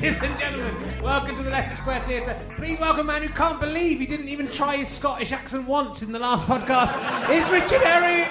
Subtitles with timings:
[0.00, 2.34] Ladies and gentlemen, welcome to the Leicester Square Theatre.
[2.56, 6.00] Please welcome a man who can't believe he didn't even try his Scottish accent once
[6.00, 6.94] in the last podcast.
[7.28, 8.24] It's Richard Herring.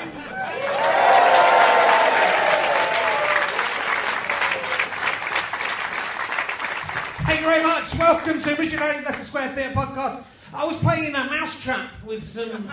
[7.27, 7.95] Thank you very much.
[7.99, 10.23] Welcome to Richard Herring's Leicester Square Theatre podcast.
[10.51, 12.67] I was playing a mousetrap with some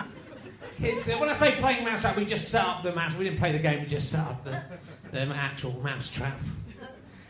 [0.79, 1.19] kids there.
[1.19, 3.15] When I say playing mousetrap, we just set up the mouse.
[3.15, 3.83] We didn't play the game.
[3.83, 4.63] We just set up the,
[5.11, 6.41] the actual mousetrap.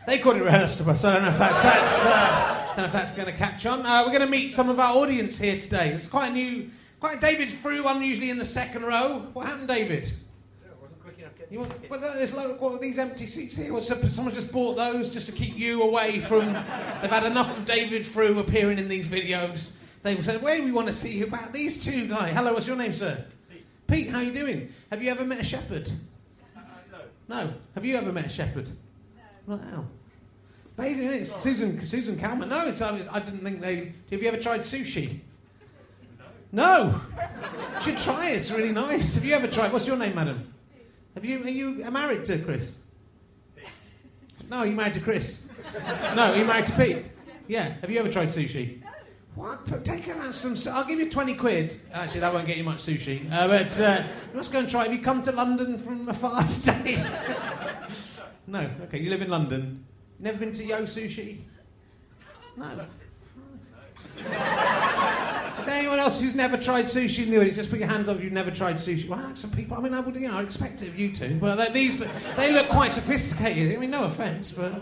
[0.07, 0.47] They called it to.
[0.47, 3.85] I don't know if that's that's uh, don't know if that's going to catch on.
[3.85, 5.89] Uh, we're going to meet some of our audience here today.
[5.89, 6.69] It's quite a new,
[7.01, 9.27] quite David Frew, unusually in the second row.
[9.33, 10.09] What happened, David?
[11.49, 13.73] You want, well, there's loads these empty seats here.
[13.73, 16.45] Well, someone just bought those just to keep you away from.
[16.45, 19.71] They've had enough of David Frew appearing in these videos.
[20.03, 22.77] They said, "Where we want to see you about these two guys." Hello, what's your
[22.77, 23.25] name, sir?
[23.49, 23.65] Pete.
[23.87, 24.73] Pete, how you doing?
[24.89, 25.91] Have you ever met a shepherd?
[26.55, 26.99] no.
[27.27, 27.53] No.
[27.75, 28.69] Have you ever met a shepherd?
[29.47, 29.55] No.
[29.57, 29.85] Wow.
[30.77, 32.49] Basically, it's Susan Susan Calman.
[32.49, 33.93] No, it's, I, I didn't think they.
[34.11, 35.19] Have you ever tried sushi?
[36.51, 36.91] No.
[36.91, 37.01] No.
[37.81, 38.35] Should try it.
[38.35, 39.15] It's really nice.
[39.15, 39.73] Have you ever tried?
[39.73, 40.53] What's your name, madam?
[41.15, 42.71] Have you are you married to Chris?
[44.49, 45.41] No, you married to Chris.
[46.15, 47.05] No, you married to Pete.
[47.47, 47.73] Yeah.
[47.81, 48.83] Have you ever tried sushi?
[49.33, 49.83] What?
[49.83, 50.55] Take out some.
[50.73, 51.75] I'll give you twenty quid.
[51.91, 53.31] Actually, that won't get you much sushi.
[53.31, 54.03] Uh, but uh,
[54.35, 54.83] let's go and try.
[54.83, 57.03] Have you come to London from afar today?
[58.47, 58.69] no.
[58.83, 58.99] Okay.
[58.99, 59.83] You live in London.
[60.19, 61.39] Never been to Yo Sushi?
[62.55, 62.87] No.
[65.59, 67.57] Is there anyone else who's never tried sushi in the audience?
[67.57, 69.07] Just put your hands up if you've never tried sushi.
[69.07, 69.77] Well, some people.
[69.77, 71.97] I mean, I would, you know, I expect it of you two, but they, these
[72.35, 73.73] they look quite sophisticated.
[73.73, 74.81] I mean, no offence, but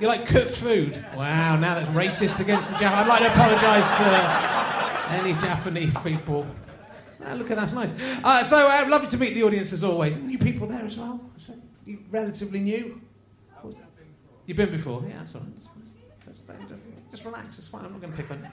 [0.00, 1.04] you like cooked food.
[1.16, 3.00] Wow, now that's racist against the Japanese.
[3.00, 6.46] I'd like to apologise to any Japanese people.
[7.24, 7.92] Ah, look at that's nice.
[8.22, 10.16] Uh, so, uh, lovely to meet the audience as always.
[10.16, 11.20] New people there as well.
[11.38, 13.00] So, you relatively new.
[14.46, 15.18] You've been before, yeah.
[15.18, 15.50] That's all right.
[16.24, 16.56] That's fine.
[16.68, 17.58] Just, just, just relax.
[17.58, 17.84] It's fine.
[17.84, 18.48] I'm not going to pick on you.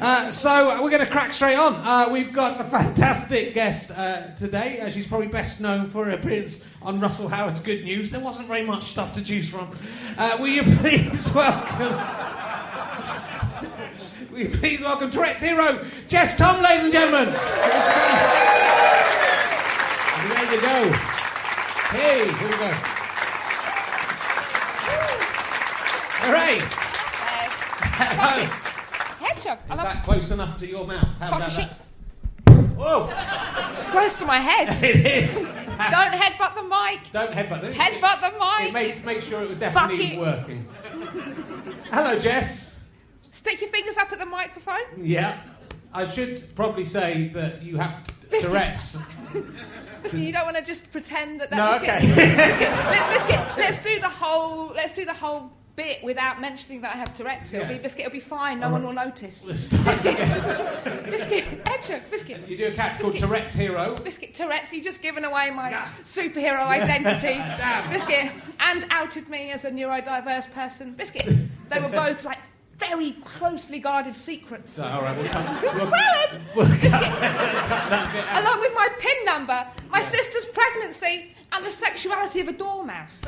[0.00, 1.74] Uh, so we're going to crack straight on.
[1.74, 4.80] Uh, we've got a fantastic guest uh, today.
[4.80, 8.10] Uh, she's probably best known for her appearance on Russell Howard's Good News.
[8.10, 9.70] There wasn't very much stuff to choose from.
[10.16, 11.94] Uh, will you please welcome?
[14.32, 17.32] will you please welcome Tourette's hero, Jess Thom, ladies and gentlemen.
[20.28, 20.92] There you go.
[21.90, 22.97] Hey, here we go.
[26.20, 26.58] Hooray!
[26.60, 26.64] Uh,
[28.00, 28.44] Hello.
[29.26, 29.58] Hedgehog.
[29.70, 31.06] Is that close enough to your mouth?
[31.20, 31.78] How about that?
[32.76, 33.10] Whoa!
[33.70, 34.68] It's close to my head.
[34.84, 35.44] It is.
[35.44, 37.10] Don't headbutt the mic.
[37.12, 37.72] Don't headbutt them.
[37.72, 38.72] Headbutt the It mic.
[38.72, 40.18] made, make sure it was definitely it.
[40.18, 40.66] working.
[41.92, 42.78] Hello, Jess.
[43.32, 44.82] Stick your fingers up at the microphone.
[44.96, 45.38] Yeah.
[45.94, 48.50] I should probably say that you have t- Biscuit.
[48.50, 48.98] Tourette's.
[50.02, 52.10] Listen, you don't want to just pretend that that No, biscuit.
[52.12, 52.36] okay.
[52.36, 52.68] biscuit.
[52.70, 53.40] Let's, biscuit.
[53.56, 54.66] Let's do the whole.
[54.74, 57.54] Let's do the whole bit without mentioning that I have Tourette's.
[57.54, 57.72] It'll Yeah.
[57.76, 58.04] be biscuit.
[58.06, 58.58] It'll be fine.
[58.60, 59.44] No one will notice.
[59.46, 60.18] Biscuit.
[61.10, 62.10] Biscuit.
[62.10, 62.48] Biscuit.
[62.48, 63.16] You do a character called.
[63.16, 63.94] Tourette's Hero.
[63.96, 65.86] Biscuit Tourette's, you've just given away my Nah.
[66.04, 67.34] superhero identity.
[67.56, 67.90] Damn.
[67.90, 68.30] Biscuit.
[68.60, 70.92] And outed me as a neurodiverse person.
[70.92, 71.26] Biscuit.
[71.70, 72.38] They were both like
[72.78, 74.72] very closely guarded secrets.
[74.74, 75.44] So, all right, we'll come.
[75.62, 76.40] We'll, Salad!
[76.56, 76.92] we'll bit.
[76.92, 83.24] Along with my PIN number, my sister's pregnancy, and the sexuality of a dormouse.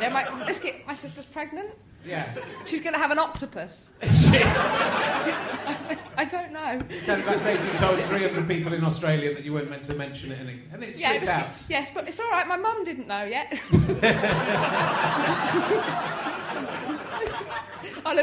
[0.00, 1.70] yeah, my, biscuit, my sister's pregnant.
[2.06, 2.32] Yeah.
[2.64, 3.90] She's going to have an octopus.
[4.00, 4.06] I
[5.88, 6.80] don't, I don't know.
[7.04, 10.38] Tell backstage you told 300 people in Australia that you weren't meant to mention it,
[10.40, 11.62] and it, and it Yeah, slipped biscuit, out.
[11.68, 12.46] yes, but it's all right.
[12.46, 13.60] My mum didn't know yet.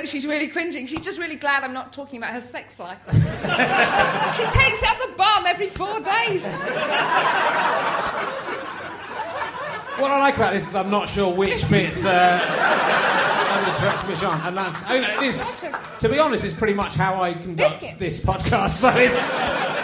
[0.05, 0.85] oh she's really cringing.
[0.85, 2.99] She's just really glad I'm not talking about her sex life.
[3.11, 6.45] she takes out the bum every four days.
[9.97, 14.03] What I like about this is I'm not sure which bits uh, are the Tourette's
[14.03, 15.65] and which aren't, and that's I know, it is.
[15.99, 17.99] To be honest, it's pretty much how I conduct Biscuit.
[17.99, 18.71] this podcast.
[18.85, 19.74] So it's.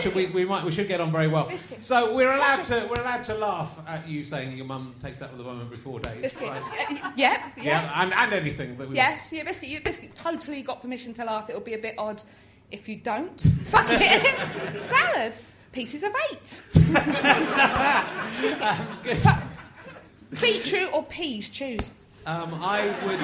[0.00, 1.48] Should- we, we might we should get on very well.
[1.48, 1.82] Biscuit.
[1.82, 5.30] So we're allowed to we're allowed to laugh at you saying your mum takes that
[5.32, 6.22] with a bum every four days.
[6.22, 6.48] Biscuit.
[6.48, 6.62] right?
[6.62, 7.62] Uh, yeah, yeah.
[7.62, 8.96] Yeah, and, and anything that we.
[8.96, 9.68] Yes, yeah, biscuit.
[9.68, 11.48] You biscuit totally got permission to laugh.
[11.50, 12.22] It'll be a bit odd
[12.70, 13.40] if you don't.
[13.40, 14.80] Fuck it.
[14.80, 15.38] Salad.
[15.72, 16.62] Pieces of eight.
[19.02, 19.18] Good.
[20.40, 21.92] Beetroot or peas, choose.
[22.26, 23.18] Um, I would.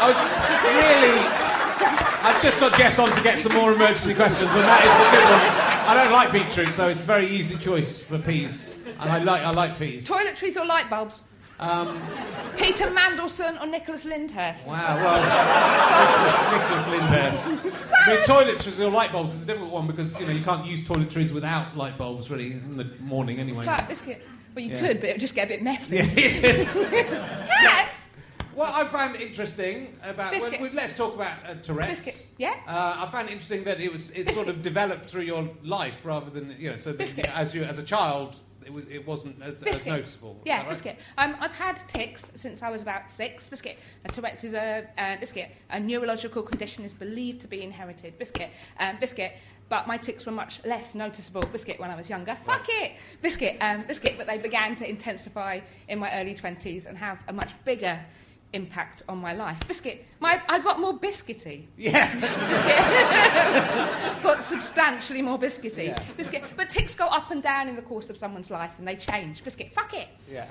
[0.00, 0.16] I was
[0.64, 1.57] really.
[2.28, 5.10] I've just got Jess on to get some more emergency questions, and that is a
[5.16, 5.88] good one.
[5.88, 8.74] I don't like beetroot, so it's a very easy choice for peas.
[9.00, 10.06] And I like I like peas.
[10.08, 11.22] Toiletries or light bulbs?
[11.60, 12.00] Um,
[12.56, 14.68] Peter Mandelson or Nicholas Lyndhurst?
[14.68, 15.20] wow, well,
[16.52, 18.26] Nicholas, Nicholas Lyndhurst.
[18.26, 21.32] Toiletries or light bulbs is a different one because you know you can't use toiletries
[21.32, 23.64] without light bulbs really in the morning anyway.
[23.64, 24.24] Fat biscuit.
[24.54, 24.80] Well, you Yeah.
[24.80, 25.98] could, but it would just get a bit messy.
[25.98, 26.68] Is.
[27.62, 27.97] Yes!
[28.58, 30.60] What I found interesting about well, Biscuit.
[30.60, 32.00] well, let's talk about uh, Tourette's.
[32.00, 32.26] Biscuit.
[32.38, 32.56] Yeah?
[32.66, 36.04] Uh, I found it interesting that it was it sort of developed through your life
[36.04, 37.38] rather than you know so that Biscuit.
[37.38, 38.34] as you as a child
[38.66, 40.40] it was it wasn't as, as noticeable.
[40.44, 40.70] Yeah, right?
[40.70, 40.98] biscuit.
[41.16, 43.48] Um, I've had tics since I was about six.
[43.48, 43.78] Biscuit.
[44.04, 45.50] Uh, Tourette's is a uh, biscuit.
[45.70, 48.18] A neurological condition is believed to be inherited.
[48.18, 48.50] Biscuit.
[48.80, 49.34] Um, biscuit.
[49.68, 52.34] But my tics were much less noticeable, biscuit, when I was younger.
[52.42, 54.14] Fuck it, biscuit, um, biscuit.
[54.16, 58.00] But they began to intensify in my early twenties and have a much bigger
[58.52, 59.58] impact on my life.
[59.68, 60.04] Biscuit.
[60.20, 61.64] My, I got more biscuity.
[61.76, 62.12] Yeah.
[62.14, 62.28] Biscuit.
[64.22, 65.88] got substantially more biscuity.
[65.88, 66.02] Yeah.
[66.16, 66.42] Biscuit.
[66.56, 69.44] But ticks go up and down in the course of someone's life and they change.
[69.44, 69.72] Biscuit.
[69.72, 70.08] Fuck it.
[70.30, 70.46] yeah.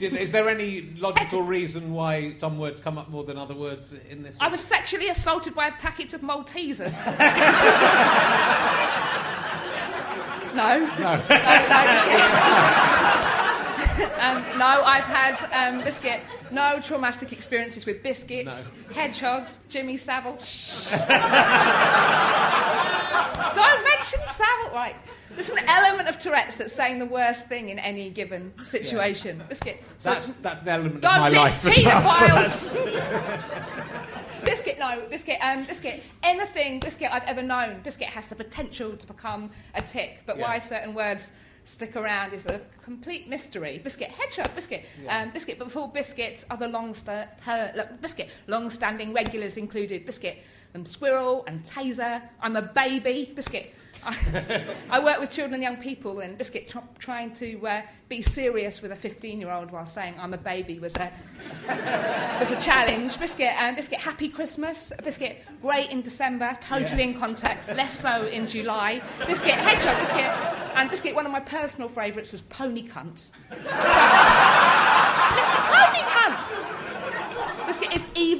[0.00, 4.22] Is there any logical reason why some words come up more than other words in
[4.22, 4.36] this?
[4.40, 6.90] I was sexually assaulted by a packet of Maltesers.
[10.54, 10.78] no.
[10.98, 11.22] No.
[14.20, 16.20] um, no, I've had um, biscuit.
[16.50, 20.32] No traumatic experiences with biscuits, hedgehogs, Jimmy Savile.
[23.54, 24.74] Don't mention Savile.
[24.74, 24.96] Right.
[25.34, 29.42] There's an element of Tourette's that's saying the worst thing in any given situation.
[29.48, 29.82] Biscuit.
[29.98, 32.06] So That's that's an element of my life as well.
[32.06, 34.44] so that's- paedophiles.
[34.44, 36.02] biscuit, no, biscuit, um, biscuit.
[36.22, 40.18] Anything biscuit I've ever known, biscuit has the potential to become a tick.
[40.26, 41.32] But why certain words
[41.66, 43.78] stick around is a complete mystery.
[43.82, 45.18] Biscuit, hedgehog, biscuit, Yeah.
[45.22, 45.58] um, biscuit.
[45.58, 47.26] But before biscuits, other long sta-
[48.00, 50.38] biscuit, long-standing regulars included biscuit
[50.74, 52.22] and squirrel and taser.
[52.40, 53.74] I'm a baby, biscuit.
[54.06, 58.22] I, I work with children and young people, and Biscuit tr- trying to uh, be
[58.22, 61.10] serious with a 15-year-old while saying I'm a baby was a
[62.40, 63.18] was a challenge.
[63.18, 64.92] Biscuit, um, Biscuit, happy Christmas.
[65.02, 69.02] Biscuit, great in December, totally in context, less so in July.
[69.26, 70.30] Biscuit, hedgehog, Biscuit,
[70.76, 71.14] and Biscuit.
[71.14, 73.30] One of my personal favourites was pony cunt.
[73.50, 73.72] Biscuit,
[75.66, 76.35] pony cunt!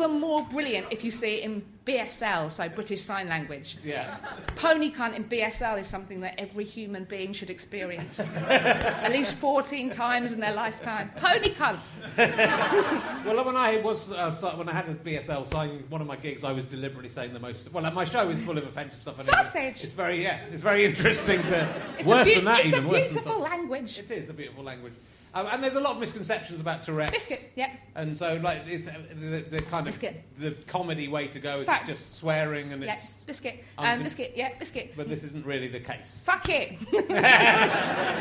[0.06, 3.78] Even more brilliant if you see it in BSL, so British Sign Language.
[3.84, 4.16] Yeah.
[4.56, 9.90] Pony cunt in BSL is something that every human being should experience at least 14
[9.90, 11.10] times in their lifetime.
[11.16, 11.80] Pony cunt!
[13.26, 16.44] Well, when I was uh, when I had a BSL signing one of my gigs,
[16.44, 17.72] I was deliberately saying the most.
[17.72, 19.18] Well, my show is full of offensive stuff.
[19.18, 19.82] and it's- Sausage.
[19.82, 20.38] It's very yeah.
[20.52, 21.68] It's very interesting to.
[21.98, 23.98] It's worse a, than that, it's even a worse than beautiful language.
[23.98, 24.94] It is a beautiful language.
[25.36, 27.12] Um, and there's a lot of misconceptions about Tourette's.
[27.12, 27.70] Biscuit, yeah.
[27.94, 30.22] And so, like, it's uh, the, the kind of Biscuit.
[30.38, 31.88] the comedy way to go is Fact.
[31.90, 33.22] it's just swearing and Yeah, it's.
[33.24, 33.62] biscuit.
[33.76, 34.94] Um, biscuit, yeah, biscuit.
[34.96, 36.18] But this isn't really the case.
[36.24, 36.78] Fuck it.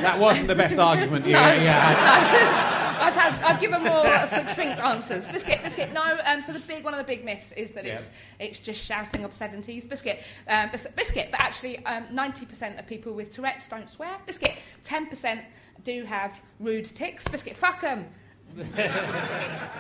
[0.06, 1.26] That wasn't the best argument.
[1.26, 1.40] You, No.
[1.54, 2.98] yeah.
[3.00, 5.28] I've had, I've given more succinct answers.
[5.28, 5.92] Biscuit, biscuit.
[5.94, 6.18] No.
[6.26, 9.24] Um, so the big one of the big myths is that it's it's just shouting
[9.26, 9.86] obscenities.
[9.86, 11.28] Biscuit, um, bis- biscuit.
[11.32, 14.18] But actually, um, ninety percent of people with Tourette's don't swear.
[14.26, 14.54] Biscuit.
[14.84, 15.42] Ten percent
[15.86, 17.28] do have rude tics.
[17.28, 17.56] Biscuit.
[17.56, 18.06] Fuck 'em.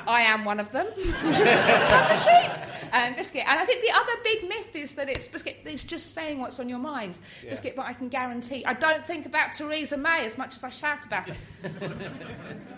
[0.07, 0.85] I am one of them.
[0.87, 2.51] Fuck a sheep.
[2.93, 3.43] Um, biscuit.
[3.47, 5.57] And I think the other big myth is that it's biscuit.
[5.65, 7.19] It's just saying what's on your mind.
[7.43, 7.49] Yeah.
[7.51, 7.75] Biscuit.
[7.75, 11.05] But I can guarantee I don't think about Theresa May as much as I shout
[11.05, 11.35] about her.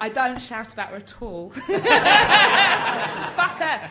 [0.01, 1.49] I don't shout about her at all.
[1.51, 1.65] Fuck
[3.59, 3.89] her.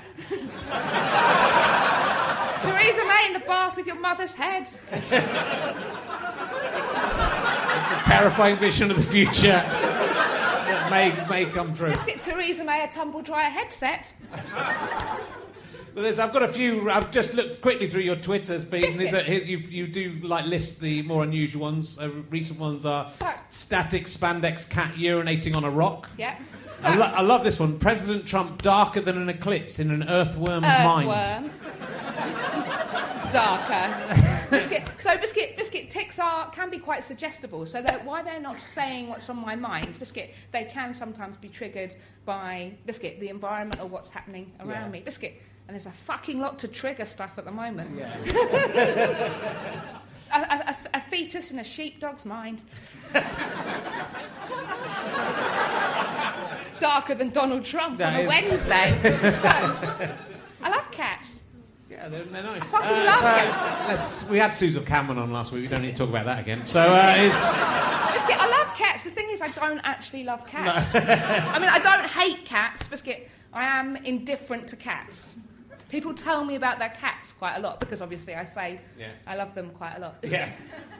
[2.62, 4.68] Theresa May in the bath with your mother's head.
[7.92, 11.88] A terrifying vision of the future that may, may come true.
[11.88, 14.12] Let's get Theresa May a tumble dryer headset.
[15.94, 16.90] Well, there's, I've got a few.
[16.90, 18.84] I've just looked quickly through your Twitters feed.
[18.84, 21.98] and There's a, here, you, you do like list the more unusual ones.
[21.98, 23.10] Uh, recent ones are
[23.48, 26.10] static spandex cat urinating on a rock.
[26.18, 26.36] Yeah.
[26.82, 27.78] I, lo- I love this one.
[27.78, 31.08] President Trump darker than an eclipse in an earthworm's mind.
[31.08, 31.50] Earthworm.
[33.30, 34.32] Darker.
[34.50, 34.82] Biscuit.
[34.96, 37.66] So biscuit, biscuit ticks are can be quite suggestible.
[37.66, 41.48] So that why they're not saying what's on my mind, biscuit, they can sometimes be
[41.48, 44.88] triggered by biscuit, the environment or what's happening around Yeah.
[44.90, 45.00] me.
[45.00, 45.34] Biscuit.
[45.68, 47.90] And there's a fucking lot to trigger stuff at the moment.
[47.98, 48.16] Yeah.
[50.32, 52.64] A, a, a, a fetus in a sheepdog's mind.
[56.60, 58.98] it's darker than Donald Trump That on a is- Wednesday.
[60.62, 61.44] I love cats.
[61.96, 62.62] Yeah, they're, they're nice.
[62.68, 64.24] fucking Uh, love so, cats.
[64.28, 65.62] we had Susan Calman on last week.
[65.62, 66.66] We don't need to talk about that again.
[66.66, 67.34] So uh, it's.
[68.12, 69.04] Biscuit, I love cats.
[69.04, 70.94] The thing is, I don't actually love cats.
[70.94, 72.86] I mean, I don't hate cats.
[72.88, 75.38] Biscuit, I am indifferent to cats.
[75.88, 79.06] People tell me about their cats quite a lot because obviously I say Yeah.
[79.26, 80.16] I love them quite a lot.
[80.24, 80.50] Yeah.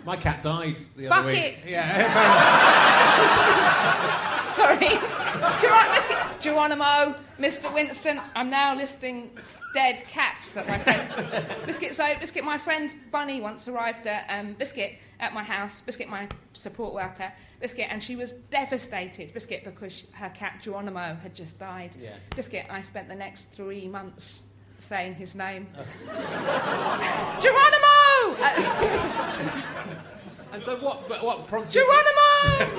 [0.05, 1.55] My cat died the Fuck other week.
[1.57, 1.71] Fuck it.
[1.71, 2.07] Yeah.
[4.53, 4.89] Sorry.
[6.41, 7.73] Geronimo, Mr.
[7.75, 9.31] Winston, I'm now listing
[9.77, 11.07] dead cats that my friend.
[11.67, 16.09] Biscuit, so Biscuit, my friend Bunny once arrived at um, Biscuit at my house, Biscuit,
[16.09, 17.31] my support worker,
[17.61, 21.95] Biscuit, and she was devastated, Biscuit, because her cat Geronimo had just died.
[22.03, 22.15] Yeah.
[22.35, 24.45] Biscuit, I spent the next three months
[24.79, 25.67] saying his name.
[27.41, 28.41] Geronimo!
[28.41, 30.03] Uh,
[30.53, 31.07] And so what?
[31.07, 31.73] but What prompted?
[31.73, 32.73] Geronimo!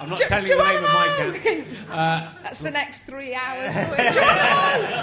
[0.00, 1.42] I'm not Ge- telling you the name of my cat.
[1.42, 2.30] Geronimo!
[2.42, 3.74] That's the next three hours.
[3.74, 5.01] Geronimo!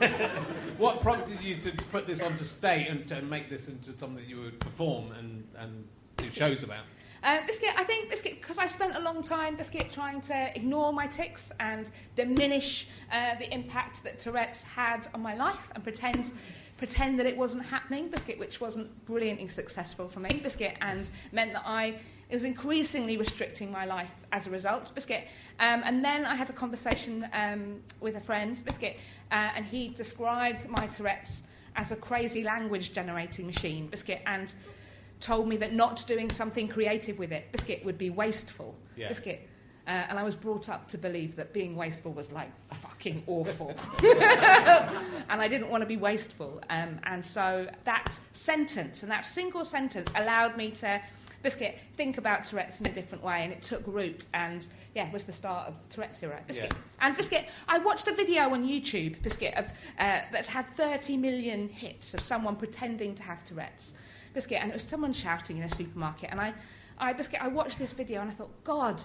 [0.78, 4.22] What prompted you to, to put this onto stage and to make this into something
[4.22, 6.84] that you would perform and, and do shows about?
[7.24, 10.92] Uh, Biscuit, I think Biscuit, because I spent a long time, Biscuit, trying to ignore
[10.92, 16.30] my tics and diminish uh, the impact that Tourette's had on my life and pretend
[16.76, 21.52] pretend that it wasn't happening, Biscuit, which wasn't brilliantly successful for me, Biscuit, and meant
[21.52, 21.96] that I
[22.34, 25.26] was increasingly restricting my life as a result, Biscuit.
[25.60, 28.96] Um, and then I had a conversation um, with a friend, Biscuit,
[29.30, 34.52] uh, and he described my Tourette's as a crazy language generating machine, Biscuit, and
[35.20, 38.74] told me that not doing something creative with it, Biscuit, would be wasteful.
[38.96, 39.08] Yeah.
[39.08, 39.48] Biscuit.
[39.86, 43.70] Uh, and I was brought up to believe that being wasteful was like fucking awful.
[44.02, 46.60] and I didn't want to be wasteful.
[46.68, 51.00] Um, and so that sentence and that single sentence allowed me to,
[51.42, 53.44] Biscuit, think about Tourette's in a different way.
[53.44, 56.38] And it took root and, yeah, was the start of Tourette's Hero.
[56.46, 56.72] Biscuit.
[56.72, 57.06] Yeah.
[57.06, 59.66] And Biscuit, I watched a video on YouTube, Biscuit, of,
[59.98, 63.94] uh, that had 30 million hits of someone pretending to have Tourette's.
[64.34, 66.30] Biscuit, and it was someone shouting in a supermarket.
[66.30, 66.54] And I,
[66.98, 69.02] I, Biscuit, I watched this video and I thought, God,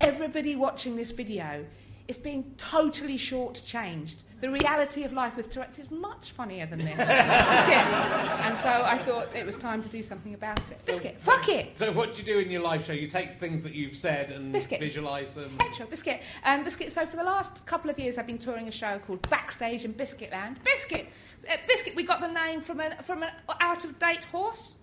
[0.00, 1.64] everybody watching this video
[2.08, 4.16] is being totally shortchanged.
[4.40, 6.96] The reality of life with Tourette's is much funnier than this.
[6.96, 7.10] Biscuit.
[7.10, 10.80] And so I thought it was time to do something about it.
[10.86, 11.78] Biscuit, fuck it.
[11.78, 12.94] So what do you do in your live show?
[12.94, 14.80] You take things that you've said and Biscuit.
[14.80, 15.54] visualise them.
[15.58, 16.22] Petro, Biscuit.
[16.44, 16.90] Um, Biscuit.
[16.90, 19.92] So for the last couple of years, I've been touring a show called Backstage in
[19.92, 20.56] Biscuitland.
[20.64, 21.06] Biscuit,
[21.46, 21.94] uh, Biscuit.
[21.94, 23.30] We got the name from an from an
[23.60, 24.78] out of date horse.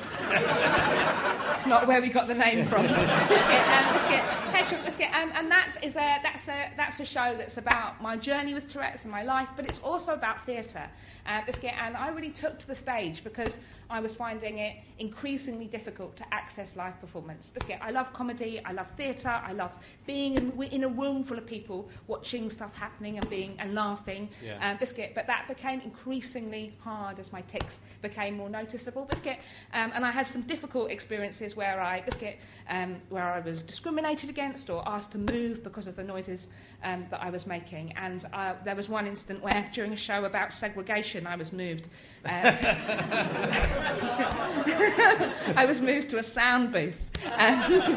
[1.70, 2.82] not where we got the name from.
[3.28, 7.34] biscuit, um, biscuit, hedgehog biscuit, um, and that is a that's a that's a show
[7.38, 10.90] that's about my journey with Tourette's and my life, but it's also about theatre.
[11.26, 15.66] Uh, biscuit, and I really took to the stage because I was finding it increasingly
[15.66, 17.50] difficult to access live performance.
[17.50, 21.38] Biscuit, I love comedy, I love theatre, I love being in, in, a room full
[21.38, 24.28] of people watching stuff happening and being and laughing.
[24.44, 24.70] Yeah.
[24.70, 29.06] Um, biscuit, but that became increasingly hard as my tics became more noticeable.
[29.06, 29.38] Biscuit,
[29.72, 34.30] um, and I had some difficult experiences where I biscuit um, where I was discriminated
[34.30, 36.48] against or asked to move because of the noises
[36.82, 37.92] um, that I was making.
[37.92, 41.88] And uh, there was one incident where, during a show about segregation, I was moved.
[42.24, 42.68] Uh, to
[45.56, 47.00] I was moved to a sound booth.
[47.38, 47.96] Um,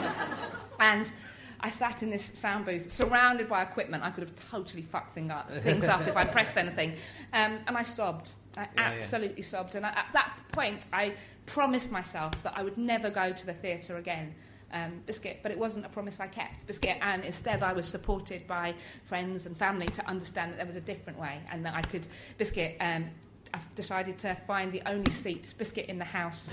[0.79, 1.11] and
[1.59, 4.03] I sat in this sound booth, surrounded by equipment.
[4.03, 6.91] I could have totally fucked thing up, things up if I pressed anything.
[7.31, 8.31] Um, and I sobbed.
[8.57, 8.81] I Yeah, yeah.
[8.81, 9.75] absolutely sobbed.
[9.75, 11.13] And I, at that point, I
[11.45, 14.33] promised myself that I would never go to the theatre again.
[14.73, 18.47] Um, biscuit, but it wasn't a promise I kept, biscuit, and instead I was supported
[18.47, 21.83] by friends and family to understand that there was a different way and that I
[21.83, 22.07] could,
[22.39, 22.75] biscuit.
[22.81, 23.05] Um,
[23.53, 26.49] I've decided to find the only seat, biscuit, in the house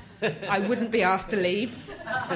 [0.50, 1.72] I wouldn't be asked to leave,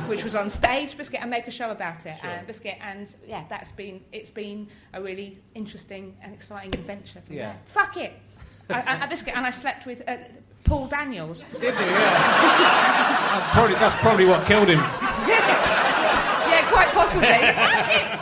[0.07, 2.31] which was on stage, biscuit, and make a show about it, Sure.
[2.31, 7.35] and biscuit, and yeah, that's been it's been a really interesting and exciting adventure for
[7.35, 7.53] Yeah.
[7.53, 7.59] me.
[7.67, 8.13] Fuck it,
[8.71, 10.17] I, I- biscuit, and I slept with uh,
[10.65, 11.45] Paul Daniels.
[11.53, 11.69] Did they?
[11.69, 13.31] Yeah.
[13.35, 14.81] That's probably, that's probably what killed him.
[16.47, 17.27] Yeah, quite possibly.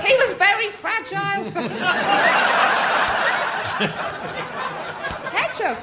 [0.09, 1.45] He was very fragile.
[5.33, 5.77] Hedgehog.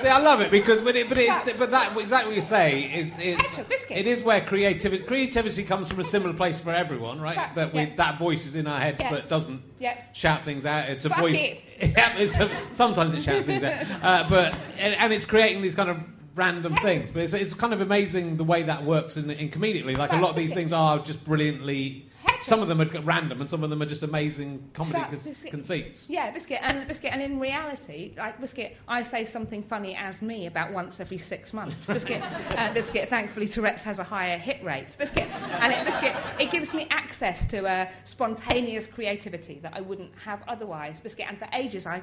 [0.00, 1.44] See, I love it because, but it, but, it, Yeah.
[1.58, 2.82] but that exactly what you say.
[2.92, 3.96] It's, it's biscuit.
[3.96, 7.34] it is where creativity creativity comes from a similar place for everyone, right?
[7.34, 7.96] Fuck, that we, yeah.
[7.96, 9.10] that voice is in our head, Yeah.
[9.10, 9.96] but doesn't Yeah.
[10.12, 10.88] shout things out.
[10.90, 11.42] It's a Fuck voice.
[11.42, 11.62] it.
[11.78, 12.38] It's
[12.72, 15.98] sometimes it shouts things out, uh, but and, and it's creating these kind of
[16.34, 17.10] random things.
[17.10, 19.96] But it's, it's kind of amazing the way that works in, in comedically.
[19.96, 22.06] Like a lot of these things are just brilliantly.
[22.42, 25.18] Some of them are random, and some of them are just amazing comedy Fuck, con-
[25.18, 25.50] biscuit.
[25.50, 26.06] conceits.
[26.08, 30.46] Yeah, biscuit and biscuit, and in reality, like biscuit, I say something funny as me
[30.46, 31.86] about once every six months.
[31.86, 32.22] Biscuit,
[32.56, 33.08] uh, biscuit.
[33.08, 34.96] Thankfully, Tourette's has a higher hit rate.
[34.98, 35.28] Biscuit,
[35.60, 40.42] and it, biscuit, it gives me access to a spontaneous creativity that I wouldn't have
[40.48, 41.00] otherwise.
[41.00, 42.02] Biscuit, and for ages I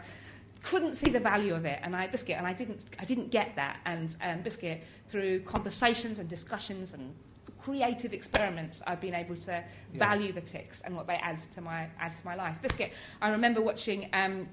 [0.64, 3.56] couldn't see the value of it, and I biscuit, and I didn't, I didn't get
[3.56, 7.14] that, and um, biscuit through conversations and discussions and
[7.62, 11.88] creative experiments, I've been able to value the ticks and what they add to my
[12.00, 12.62] add to my life.
[12.62, 14.48] Biscuit, I remember watching um,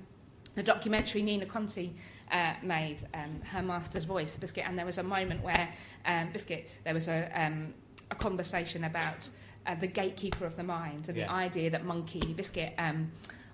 [0.54, 1.94] the documentary Nina Conti
[2.30, 5.68] uh, made, um, her master's voice, Biscuit, and there was a moment where
[6.04, 7.72] um, Biscuit, there was a um,
[8.10, 9.28] a conversation about
[9.66, 12.74] uh, the gatekeeper of the mind and the idea that Monkey Biscuit.
[12.78, 13.10] Um,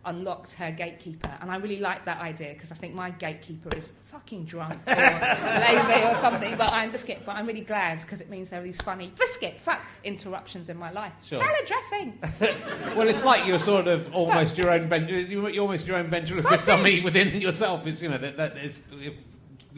[0.06, 3.88] Unlocked her gatekeeper, and I really like that idea because I think my gatekeeper is
[3.88, 6.56] fucking drunk or lazy or something.
[6.56, 7.22] But I'm biscuit.
[7.24, 10.76] But I'm really glad because it means there are these funny biscuit fuck interruptions in
[10.76, 11.12] my life.
[11.22, 11.38] Sure.
[11.38, 12.18] Salad dressing.
[12.96, 15.18] Well, it's like you're sort of almost your own venture.
[15.18, 17.86] You're almost your own dummy within yourself.
[17.86, 18.82] Is you know that that is.
[18.92, 19.14] If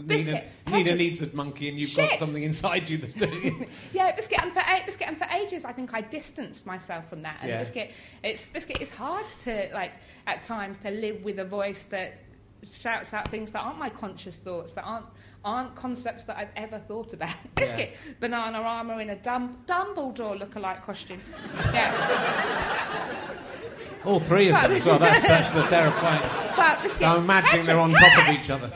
[0.05, 0.45] Biscuit.
[0.67, 0.99] Nina Ketchup.
[0.99, 3.69] needs a monkey, and you've got something inside you that's doing it.
[3.95, 7.23] Yeah, biscuit, and for a- biscuit, and for ages, I think I distanced myself from
[7.23, 7.39] that.
[7.41, 7.59] And Yeah.
[7.59, 8.79] biscuit, it's biscuit.
[8.81, 9.93] It's hard to like
[10.27, 12.19] at times to live with a voice that
[12.71, 15.07] shouts out things that aren't my conscious thoughts, that aren't
[15.45, 17.33] aren't concepts that I've ever thought about.
[17.55, 21.21] Biscuit, banana armour in a Dum- Dumbledore lookalike costume.
[21.73, 21.93] Yeah,
[24.05, 24.99] All three of them as well.
[24.99, 26.23] That's that's the terrifying.
[26.57, 27.07] but biscuit.
[27.07, 28.71] I'm imagining they're on top of each other.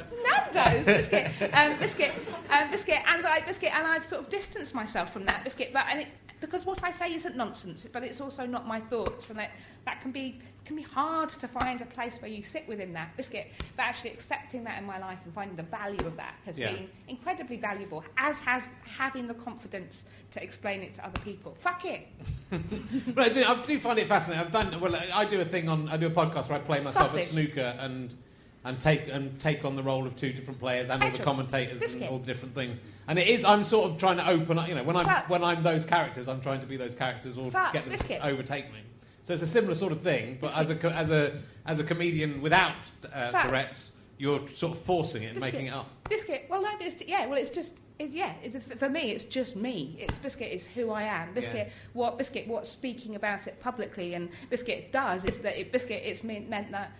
[0.54, 2.12] Nando's biscuit, um, biscuit,
[2.50, 5.86] um, biscuit, and I biscuit, and I've sort of distanced myself from that biscuit, but
[5.90, 6.08] and it,
[6.40, 9.50] because what I say isn't nonsense, but it's also not my thoughts, and it,
[9.84, 13.16] that can be can be hard to find a place where you sit within that
[13.16, 13.50] biscuit.
[13.76, 16.72] But actually accepting that in my life and finding the value of that has Yeah.
[16.72, 21.56] been incredibly valuable, as has having the confidence to explain it to other people.
[21.58, 22.06] Fuck it.
[23.14, 24.44] But I do find it fascinating.
[24.46, 24.94] I've done well.
[25.12, 25.88] I do a thing on.
[25.88, 27.22] I do a podcast where I play myself Sausage.
[27.22, 28.14] at snooker and
[28.64, 31.82] and take and take on the role of two different players and all the commentators
[31.94, 32.78] and all the different things.
[33.08, 33.44] And it is.
[33.44, 34.68] I'm sort of trying to open up.
[34.68, 35.28] You know, when I'm Fuck.
[35.28, 37.72] when I'm those characters, I'm trying to be those characters or Fuck.
[37.72, 38.20] get them Biscuit.
[38.20, 38.80] to overtake me.
[39.24, 42.42] So it's a similar sort of thing, but as a as a as a comedian
[42.42, 42.74] without
[43.12, 43.30] uh.
[43.42, 45.54] Tourette's, you're sort of forcing it and Biscuit.
[45.54, 45.88] making it up.
[46.08, 46.46] Biscuit.
[46.50, 47.26] Well, no, it's, yeah.
[47.26, 48.34] Well, it's just it, yeah.
[48.42, 49.96] It, for me, it's just me.
[49.98, 50.48] It's biscuit.
[50.52, 51.32] It's who I am.
[51.34, 51.68] Biscuit.
[51.68, 51.72] Yeah.
[51.94, 52.46] What biscuit?
[52.46, 56.02] What speaking about it publicly and biscuit does is that it, biscuit.
[56.04, 56.94] It's meant, meant that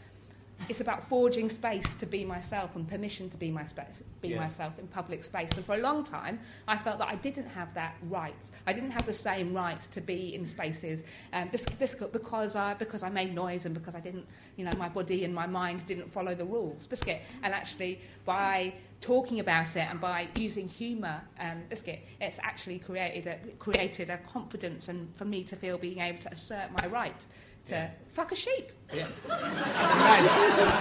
[0.69, 4.41] it's about forging space to be myself and permission to be my space, be Yeah.
[4.41, 5.51] myself in public space.
[5.53, 8.51] And for a long time, I felt that I didn't have that right.
[8.67, 13.09] I didn't have the same right to be in spaces um, because I because I
[13.09, 16.35] made noise and because I didn't, you know, my body and my mind didn't follow
[16.35, 16.87] the rules.
[16.87, 17.23] Biscuit.
[17.43, 23.27] And actually, by talking about it and by using humour, um, biscuit, it's actually created
[23.27, 27.27] a, created a confidence and for me to feel being able to assert my right
[27.67, 27.91] to Yeah.
[28.11, 28.73] fuck a sheep.
[28.93, 29.07] Yeah.
[29.29, 30.27] That's,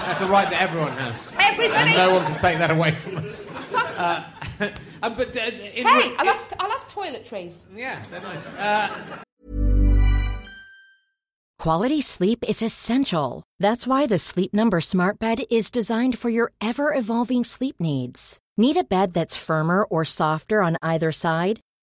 [0.05, 1.31] that's a right that everyone has.
[1.39, 1.89] Everybody.
[1.91, 3.45] And no one can take that away from us.
[3.99, 4.23] Uh,
[5.03, 7.63] uh, but uh, in Hey, I love I love toiletries.
[7.75, 8.47] Yeah, they're nice.
[8.53, 8.87] Uh,
[11.57, 13.43] Quality sleep is essential.
[13.59, 18.39] That's why the Sleep Number Smart Bed is designed for your ever evolving sleep needs.
[18.57, 21.59] Need a bed that's firmer or softer on either side?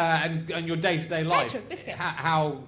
[0.00, 1.94] and, and your day-to-day life, Petra, biscuit.
[1.96, 2.58] how, how,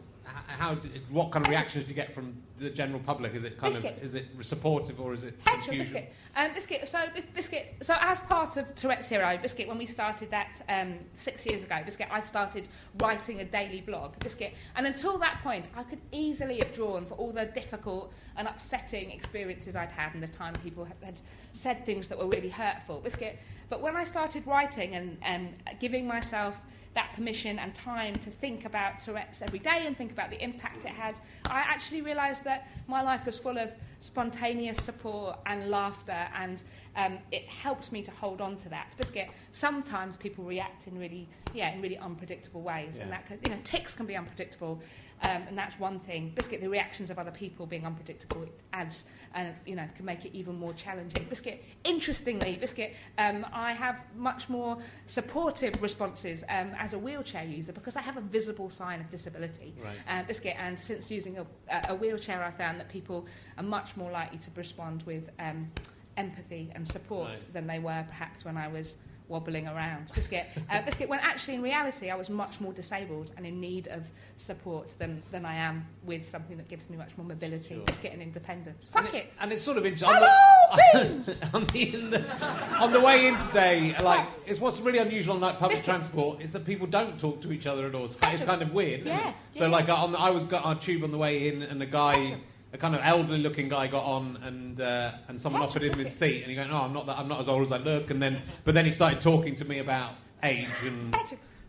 [0.46, 0.74] how,
[1.10, 3.34] what kind of reactions do you get from the general public?
[3.34, 3.96] Is it kind Biscuit.
[3.98, 6.12] of is it supportive or is it Petra, biscuit.
[6.34, 6.88] Um, biscuit.
[6.88, 7.76] So, Bis- biscuit.
[7.82, 9.68] So, as part of Tourette's Hero, biscuit.
[9.68, 12.08] When we started that um, six years ago, biscuit.
[12.10, 14.54] I started writing a daily blog, biscuit.
[14.76, 19.10] And until that point, I could easily have drawn for all the difficult and upsetting
[19.10, 21.20] experiences I'd had, and the time people had, had
[21.52, 23.38] said things that were really hurtful, biscuit.
[23.68, 26.62] But when I started writing and, and giving myself
[26.94, 30.84] that permission and time to think about Tourette's every day and think about the impact
[30.84, 33.70] it had, I actually realised that my life was full of
[34.00, 36.62] spontaneous support and laughter, and
[36.96, 38.92] um, it helped me to hold on to that.
[38.96, 39.28] Biscuit.
[39.52, 43.58] Sometimes people react in really, yeah, in really unpredictable ways, and that can, you know,
[43.64, 44.80] ticks can be unpredictable,
[45.22, 46.32] um, and that's one thing.
[46.34, 46.60] Biscuit.
[46.60, 50.34] The reactions of other people being unpredictable it adds, and you know, can make it
[50.34, 51.24] even more challenging.
[51.28, 51.64] Biscuit.
[51.84, 52.94] Interestingly, biscuit.
[53.18, 58.16] Um, I have much more supportive responses um, as a wheelchair user because I have
[58.16, 59.74] a visible sign of disability.
[59.82, 59.96] Right.
[60.08, 60.54] Uh, biscuit.
[60.58, 61.46] And since using a,
[61.88, 63.26] a wheelchair, I found that people
[63.56, 65.70] are much more likely to respond with um,
[66.16, 67.42] empathy and support Nice.
[67.42, 68.96] than they were perhaps when I was
[69.28, 70.10] wobbling around.
[70.14, 71.08] Biscuit, uh, biscuit.
[71.08, 74.06] When actually, in reality, I was much more disabled and in need of
[74.38, 77.74] support than, than I am with something that gives me much more mobility.
[77.74, 77.84] Sure.
[77.84, 78.88] Biscuit and independence.
[78.94, 79.32] And Fuck it.
[79.40, 80.08] And it's sort of interesting.
[80.18, 84.80] Hello, on, the, on, the, in the, on the way in today, like it's what's
[84.80, 85.84] really unusual on like, public Biscuit.
[85.94, 88.06] transport is that people don't talk to each other at all.
[88.06, 89.00] It's, kind- it's kind of weird.
[89.00, 89.20] isn't it?
[89.20, 91.62] Yeah, So like on the, I was got on a tube on the way in,
[91.62, 92.36] and a guy.
[92.72, 96.42] A kind of elderly-looking guy got on, and uh, and someone offered him his seat,
[96.42, 97.18] and he went, "No, I'm not that.
[97.18, 99.64] I'm not as old as I look." And then, but then he started talking to
[99.64, 100.10] me about
[100.42, 101.14] age and.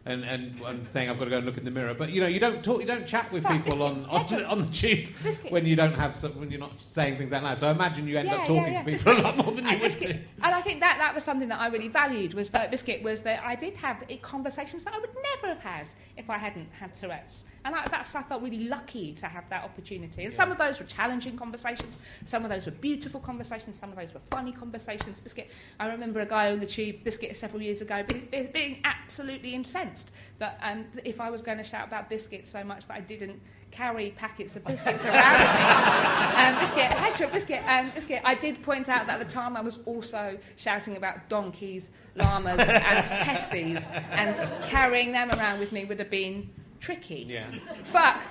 [0.10, 1.93] And, and, and saying I've got to go and look in the mirror.
[1.93, 4.26] But you know, you don't talk, you don't chat with Fuck, people on, biscuit, on,
[4.26, 4.43] Petra.
[4.48, 5.52] on the tube Biscuit.
[5.52, 7.58] when you don't have some, when you're not saying things out loud.
[7.58, 8.84] So I imagine you end Yeah, up talking yeah.
[8.84, 10.24] to people a lot more than you And would biscuit, do.
[10.43, 13.22] and I think that that was something that I really valued was that biscuit was
[13.22, 16.93] that I did have conversations that I would never have had if I hadn't had
[16.93, 20.26] Tourette's, and I, that's I felt really lucky to have that opportunity.
[20.26, 23.95] And some of those were challenging conversations, some of those were beautiful conversations, some of
[23.98, 25.19] those were funny conversations.
[25.19, 28.82] Biscuit, I remember a guy on the tube, biscuit, several years ago, being, being- being
[28.84, 29.98] absolutely incensed
[30.39, 33.39] that um, if I was going to shout about biscuits so much that I didn't
[33.71, 35.65] carry packets of biscuits around with me.
[36.39, 38.21] Um, biscuit, Petra, biscuit, um, biscuit.
[38.23, 42.59] I did point out that at the time I was also shouting about donkeys, llamas,
[42.69, 47.25] and testes, and carrying them around with me would have been tricky.
[47.27, 47.45] Yeah.
[47.83, 48.21] Fuck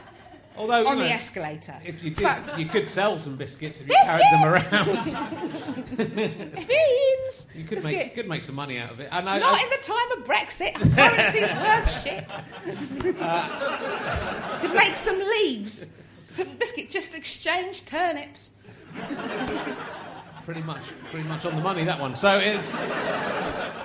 [0.59, 1.75] Although on know, the escalator.
[1.85, 5.05] if you did, Fuck you could sell some biscuits if you carried them around.
[5.97, 7.51] beans.
[7.55, 7.85] You could Biscuit.
[7.85, 9.09] make could make some money out of it.
[9.13, 10.75] And I, Not I- in the time of Brexit.
[10.97, 13.21] Currency's worth shit.
[13.21, 15.97] Uh, could make some leaves.
[16.25, 16.91] Some biscuit.
[16.91, 18.57] Just exchange turnips.
[20.45, 22.17] pretty much pretty much on the money that one.
[22.17, 22.91] So it's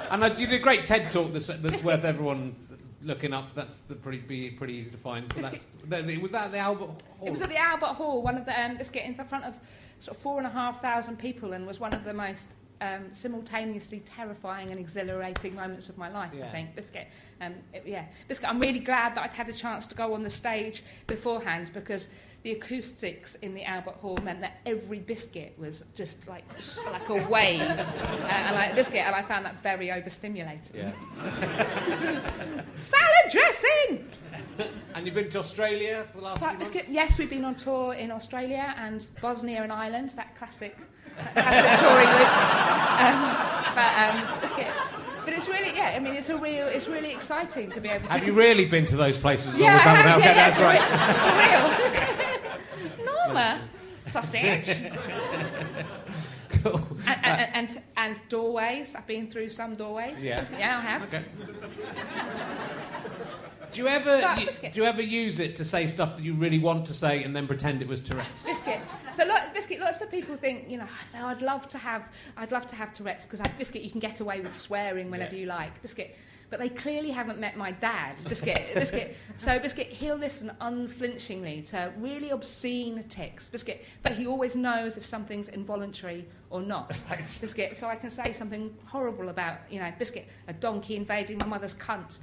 [0.10, 2.56] and I, you did a great TED talk that's, that's worth everyone
[3.04, 3.54] looking up.
[3.56, 5.32] That's the pretty be pretty easy to find.
[5.34, 7.28] So that's that, was that the Albert Hall.
[7.28, 9.56] It was at the Albert Hall, one of the um, biscuit in the front of
[10.00, 13.14] sort of four and a half thousand people, and was one of the most um,
[13.14, 16.32] simultaneously terrifying and exhilarating moments of my life.
[16.34, 17.08] I think biscuit.
[17.42, 18.50] Um, it- yeah, biscuit.
[18.50, 22.10] I'm really glad that I'd had a chance to go on the stage beforehand because.
[22.44, 26.44] The acoustics in the Albert Hall meant that every biscuit was just like
[26.92, 30.76] like a wave, uh, and I biscuit, and I found that very overstimulating.
[30.76, 30.92] yeah.
[32.82, 34.10] Salad dressing.
[34.96, 36.70] And you've been to Australia for the last few But months.
[36.70, 40.78] biscuit, yes, we've been on tour in Australia and Bosnia and Ireland, that classic,
[41.18, 42.30] that classic touring loop.
[43.02, 43.18] Um,
[43.74, 44.68] but, um, biscuit.
[45.26, 48.06] but it's really, yeah, I mean, it's a real, it's really exciting to be able
[48.06, 48.14] to.
[48.14, 49.58] Have you really been to those places?
[49.58, 50.82] Yeah, I have, yeah, yeah, that's right.
[51.82, 52.23] For real.
[53.26, 53.60] Norma,
[54.06, 54.78] sausage.
[56.50, 56.82] Cool.
[57.08, 58.96] And, and, and, and doorways.
[58.96, 60.24] I've been through some doorways.
[60.24, 60.46] Yeah.
[60.58, 61.04] Yeah, I have.
[61.04, 61.24] Okay.
[63.74, 66.60] Do you ever you- do you ever use it to say stuff that you really
[66.60, 68.44] want to say and then pretend it was Tourette's?
[68.46, 68.80] Biscuit.
[69.16, 69.80] So, lo- biscuit.
[69.80, 72.94] Lots of people think, you know, so I'd love to have, I'd love to have
[72.94, 75.42] Tourette's because biscuit, you can get away with swearing whenever Yeah.
[75.42, 76.16] you like, biscuit.
[76.54, 78.62] But they clearly haven't met my dad, biscuit.
[78.76, 79.18] biscuit.
[79.38, 83.84] So, biscuit, he'll listen unflinchingly to really obscene ticks, biscuit.
[84.04, 86.90] But he always knows if something's involuntary or not,
[87.42, 87.76] biscuit.
[87.76, 91.74] So I can say something horrible about, you know, biscuit, a donkey invading my mother's
[91.74, 92.20] cunt.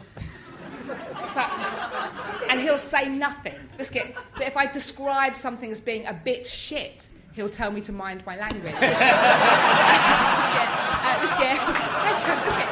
[2.49, 3.55] And he'll say nothing.
[3.79, 4.15] Biscuit.
[4.37, 8.25] But if I describe something as being a bit shit, he'll tell me to mind
[8.25, 8.63] my language.
[8.75, 8.91] biscuit.
[11.03, 11.59] Uh, biscuit.
[12.15, 12.71] Biscuit.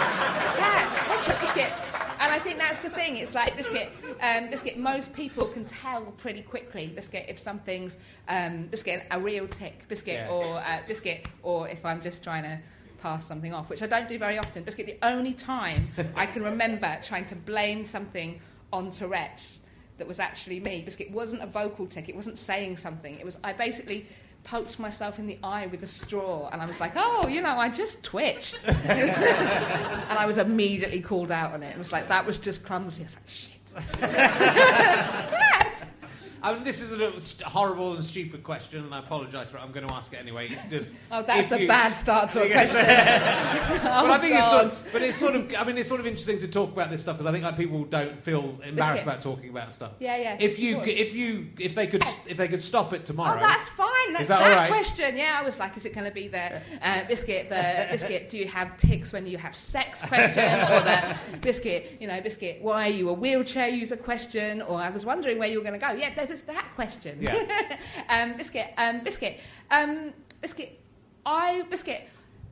[0.59, 0.99] Cats.
[0.99, 1.73] Hedgehog, biscuit.
[2.21, 3.17] And I think that's the thing.
[3.17, 3.91] It's like biscuit.
[4.21, 4.79] Um, biscuit.
[4.79, 7.97] Most people can tell pretty quickly, biscuit, if something's
[8.29, 10.31] um, biscuit a real tick, biscuit, Yeah.
[10.31, 12.59] or uh, biscuit, or if I'm just trying to
[13.01, 14.63] pass something off, which I don't do very often.
[14.63, 18.41] Biscuit, the only time I can remember trying to blame something
[18.73, 19.61] on Tourette's
[19.99, 20.83] that was actually me.
[20.83, 23.19] Biscuit wasn't a vocal tick, it wasn't saying something.
[23.19, 24.07] It was, I basically
[24.49, 27.59] poked myself in the eye with a straw and I was like, oh, you know,
[27.59, 28.59] I just twitched.
[28.67, 31.75] and I was immediately called out on it.
[31.75, 33.03] It was like, that was just clumsy.
[33.03, 33.53] I was like, shit.
[36.43, 39.59] I mean, this is a little st- horrible and stupid question, and I apologise for
[39.59, 39.61] it.
[39.63, 40.49] I'm going to ask it anyway.
[40.51, 40.93] It's just.
[41.11, 42.81] Oh, that's a you- bad start to a question.
[42.81, 42.85] oh,
[43.83, 44.67] but I think God.
[44.67, 46.71] it's sort of, but it's sort of, I mean, it's sort of interesting to talk
[46.73, 49.03] about this stuff because I think like people don't feel embarrassed Biscuit.
[49.05, 49.93] about talking about stuff.
[50.01, 51.09] Yeah, yeah, If you, of c- course.
[51.09, 53.37] if you, if they could, if they could stop it tomorrow.
[53.39, 54.13] Oh, that's fine.
[54.13, 54.69] That's that that, right?
[54.71, 55.17] question.
[55.17, 57.49] Yeah, I was like, is it going to be the uh, biscuit?
[57.49, 58.29] The biscuit?
[58.31, 60.03] Do you have ticks when you have sex?
[60.03, 61.97] Question or the biscuit?
[62.01, 62.59] You know, biscuit.
[62.61, 63.97] Why are you a wheelchair user?
[63.97, 64.61] Question.
[64.63, 65.93] Or I was wondering where you were going to go.
[65.93, 67.19] Yeah, was that question.
[67.21, 67.77] Yeah.
[68.09, 68.73] um, biscuit.
[68.77, 69.41] Um, biscuit.
[69.71, 70.81] Um, biscuit.
[71.27, 72.09] I biscuit.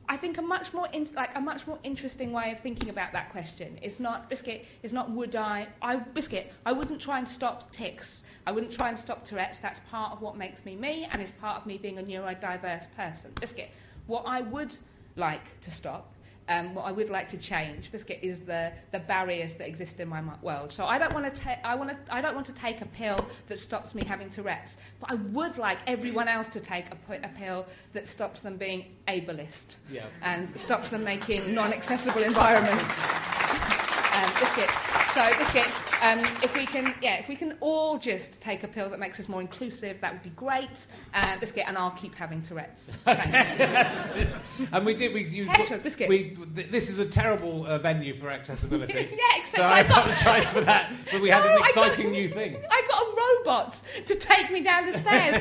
[0.09, 3.11] I think a much more in, like a much more interesting way of thinking about
[3.11, 4.65] that question is not biscuit.
[4.83, 5.67] Is not would I?
[5.81, 6.53] I biscuit.
[6.65, 8.25] I wouldn't try and stop ticks.
[8.45, 9.59] I wouldn't try and stop Tourette's.
[9.59, 12.95] That's part of what makes me me, and it's part of me being a neurodiverse
[12.95, 13.31] person.
[13.41, 13.69] Biscuit.
[14.05, 14.73] What I would
[15.17, 16.13] like to stop.
[16.49, 20.07] Um, what I would like to change, Biscuit, is the, the barriers that exist in
[20.07, 20.71] my world.
[20.71, 22.85] So I don't want to take I want to I don't want to take a
[22.85, 27.13] pill that stops me having Tourette's, but I would like everyone else to take a,
[27.23, 30.03] a pill that stops them being ableist Yeah.
[30.21, 32.97] and stops them making non-accessible environments.
[34.13, 34.69] um, biscuit.
[35.13, 35.86] So biscuit.
[36.03, 39.19] Um, if we can, yeah, if we can all just take a pill that makes
[39.19, 40.87] us more inclusive, that would be great.
[41.13, 42.91] Uh, biscuit, and I'll keep having Tourette's.
[43.03, 44.35] Thanks.
[44.71, 45.13] And we did.
[45.13, 46.09] We, you, Hedgehog biscuit.
[46.09, 49.09] we, this is a terrible uh, venue for accessibility.
[49.17, 50.91] Yeah, except so I I apologise for that.
[51.11, 52.57] But we had an I got- exciting new thing.
[52.71, 55.37] I got a robot to take me down the stairs.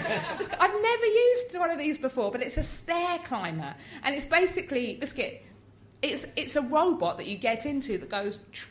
[0.61, 4.97] I've never used one of these before, but it's a stair climber, and it's basically
[4.97, 5.45] biscuit.
[6.03, 8.38] It's it's a robot that you get into that goes.
[8.53, 8.66] tch.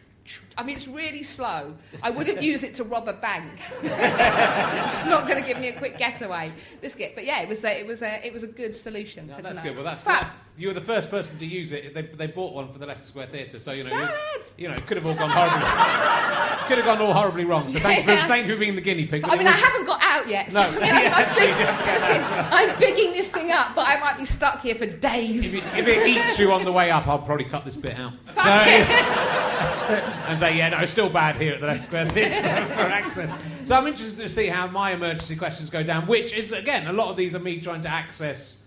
[0.57, 1.75] I mean, it's really slow.
[2.01, 3.51] I wouldn't use it to rob a bank.
[3.83, 6.51] it's not going to give me a quick getaway.
[6.81, 9.27] Biscuit, but yeah, it was a, it was a it was a good solution.
[9.27, 9.63] No, for that's tonight.
[9.69, 9.75] good.
[9.75, 10.27] Well, that's But good.
[10.58, 11.94] You were the first person to use it.
[11.94, 14.70] They, they bought one for the Leicester Square Theatre, so you know, it was- you
[14.70, 15.60] know, it could have all gone horribly,
[16.68, 17.70] could have gone all horribly wrong.
[17.70, 18.22] So thank you Yeah.
[18.24, 19.26] for, thank you for being the guinea pig.
[19.26, 20.50] I mean, it I haven't got out yet.
[20.54, 22.54] So, No, you know, yeah, I'm, so you big- have to get out.
[22.54, 25.56] I'm bigging this thing up, but I might be stuck here for days.
[25.56, 27.98] If it, if it eats you on the way up, I'll probably cut this bit
[27.98, 28.13] out.
[28.36, 32.74] So and say, yeah, no, it's still bad here at the Leicester Square Theatre for,
[32.74, 33.30] for access.
[33.63, 36.94] So I'm interested to see how my emergency questions go down, which is, again, a
[36.94, 38.58] lot of these are me trying to access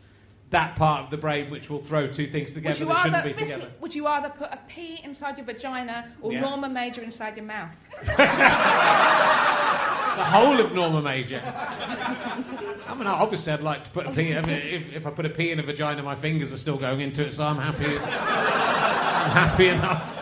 [0.51, 3.71] that part of the brain which will throw two things together that shouldn't be together.
[3.81, 6.41] would you rather put a pea inside your vagina or Yeah.
[6.41, 7.77] Norma Major inside your mouth?
[10.19, 11.41] The whole of Norma Major.
[11.45, 14.35] I mean, obviously, I'd like to put a pea.
[14.37, 16.77] I mean, if, if I put a pea in a vagina, my fingers are still
[16.77, 17.85] going into it, so I'm happy.
[17.87, 20.17] I'm happy enough.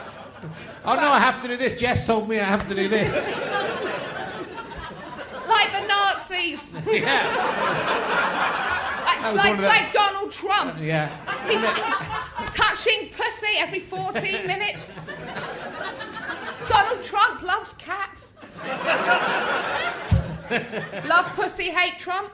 [0.85, 1.75] Oh no, I have to do this.
[1.77, 3.15] Jess told me I have to do this.
[5.49, 7.25] Like the Nazis, Yeah,
[9.35, 11.09] like, like, one of the- like Donald Trump, yeah.
[12.55, 14.95] touching pussy every 14 minutes.
[16.69, 18.39] Donald Trump loves cats.
[21.07, 22.33] Love pussy, hate Trump.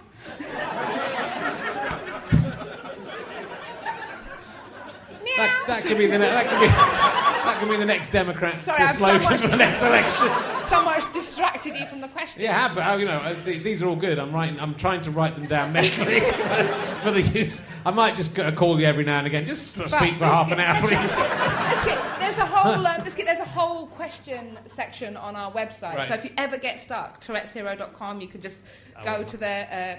[5.42, 8.62] That, that could be the ne- that could be that could be the next Democrat
[8.62, 10.28] Sorry, I'm slogan somewhat- for the next election.
[10.64, 12.42] Somewhere's distracted you from the question.
[12.42, 14.18] Yeah, have, but uh, you know, uh, these are all good.
[14.18, 14.58] I'm writing.
[14.58, 17.66] I'm trying to write them down mentally for, the use.
[17.84, 19.44] I might just uh, call you every now and again.
[19.44, 21.74] Just But speak for half an Biscuit, hour, please.
[21.74, 25.96] Biscuit, there's a whole um, Biscuit, there's a whole question section on our website.
[25.96, 26.08] Right.
[26.08, 28.62] So if you ever get stuck, Tourette'sHero.com, you can just
[29.04, 29.24] go Oh.
[29.24, 29.96] to the uh,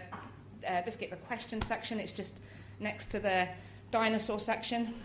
[0.67, 1.99] uh, Biscuit the question section.
[1.99, 2.39] It's just
[2.79, 3.47] next to the
[3.93, 4.93] dinosaur section.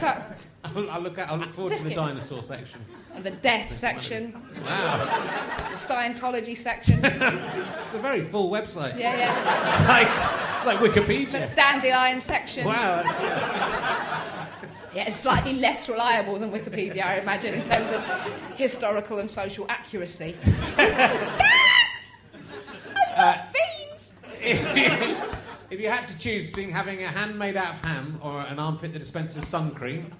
[0.00, 1.30] But- I'll, I'll look at.
[1.30, 2.80] I'll look forward to the dinosaur section.
[3.14, 4.32] and the death section,
[4.64, 5.04] Wow,
[5.70, 7.00] the Scientology section.
[7.84, 8.98] It's a very full website.
[8.98, 9.16] yeah.
[9.16, 9.68] yeah.
[9.68, 10.08] It's like
[10.56, 11.48] it's like Wikipedia.
[11.48, 12.64] The dandelion section.
[12.66, 13.20] Wow, that's,
[14.94, 18.02] Yeah, it's slightly less reliable than Wikipedia, I imagine, in terms of
[18.56, 20.34] historical and social accuracy.
[20.76, 22.16] Cats!
[24.44, 25.16] I love uh, you,
[25.70, 28.58] if you had to choose between having a hand made out of ham or an
[28.58, 30.12] armpit that dispenses sun cream,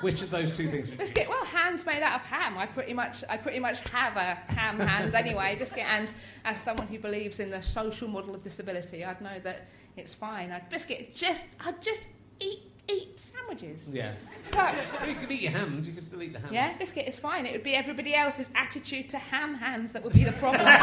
[0.00, 2.56] which of those two things would you Biscuit, well, hands made out of ham.
[2.56, 5.56] I pretty much, I pretty much have a ham hand anyway.
[5.58, 6.10] Biscuit, and
[6.44, 10.50] as someone who believes in the social model of disability, I'd know that it's fine.
[10.52, 12.02] I'd biscuit just, I'd just
[12.38, 13.90] eat, eat sandwiches.
[13.92, 14.12] Yeah.
[14.50, 14.74] But,
[15.06, 15.86] You could eat your hand.
[15.86, 16.48] You could still eat the ham.
[16.52, 17.44] yeah, biscuit is fine.
[17.44, 20.64] It would be everybody else's attitude to ham hands that would be the problem.
[20.70, 20.78] ham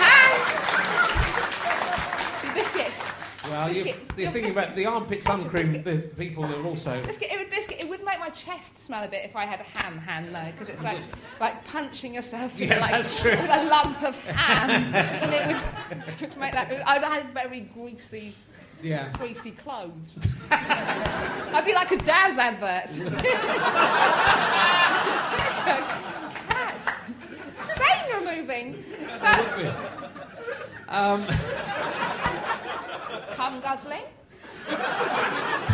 [0.00, 0.73] hands.
[3.44, 3.52] Biscuit.
[3.52, 4.64] Well, Biscuit, the your thing biscuit.
[4.64, 7.02] about the armpit sun cream, the, people are also.
[7.04, 7.78] Biscuit, it would biscuit.
[7.82, 10.50] It would make my chest smell a bit if I had a ham hand though,
[10.52, 10.98] because it's like
[11.40, 15.56] like punching yourself with Yeah, like with a lump of ham, and it would,
[16.08, 16.70] it would make that.
[16.86, 18.34] I'd have very greasy,
[18.82, 19.10] Yeah.
[19.12, 20.18] greasy clothes.
[20.50, 22.90] I'd be like a Daz advert.
[26.48, 26.88] Cats,
[27.56, 28.84] stain removing.
[29.20, 29.74] But,
[30.88, 31.22] Um,
[33.44, 34.02] cum guzzling.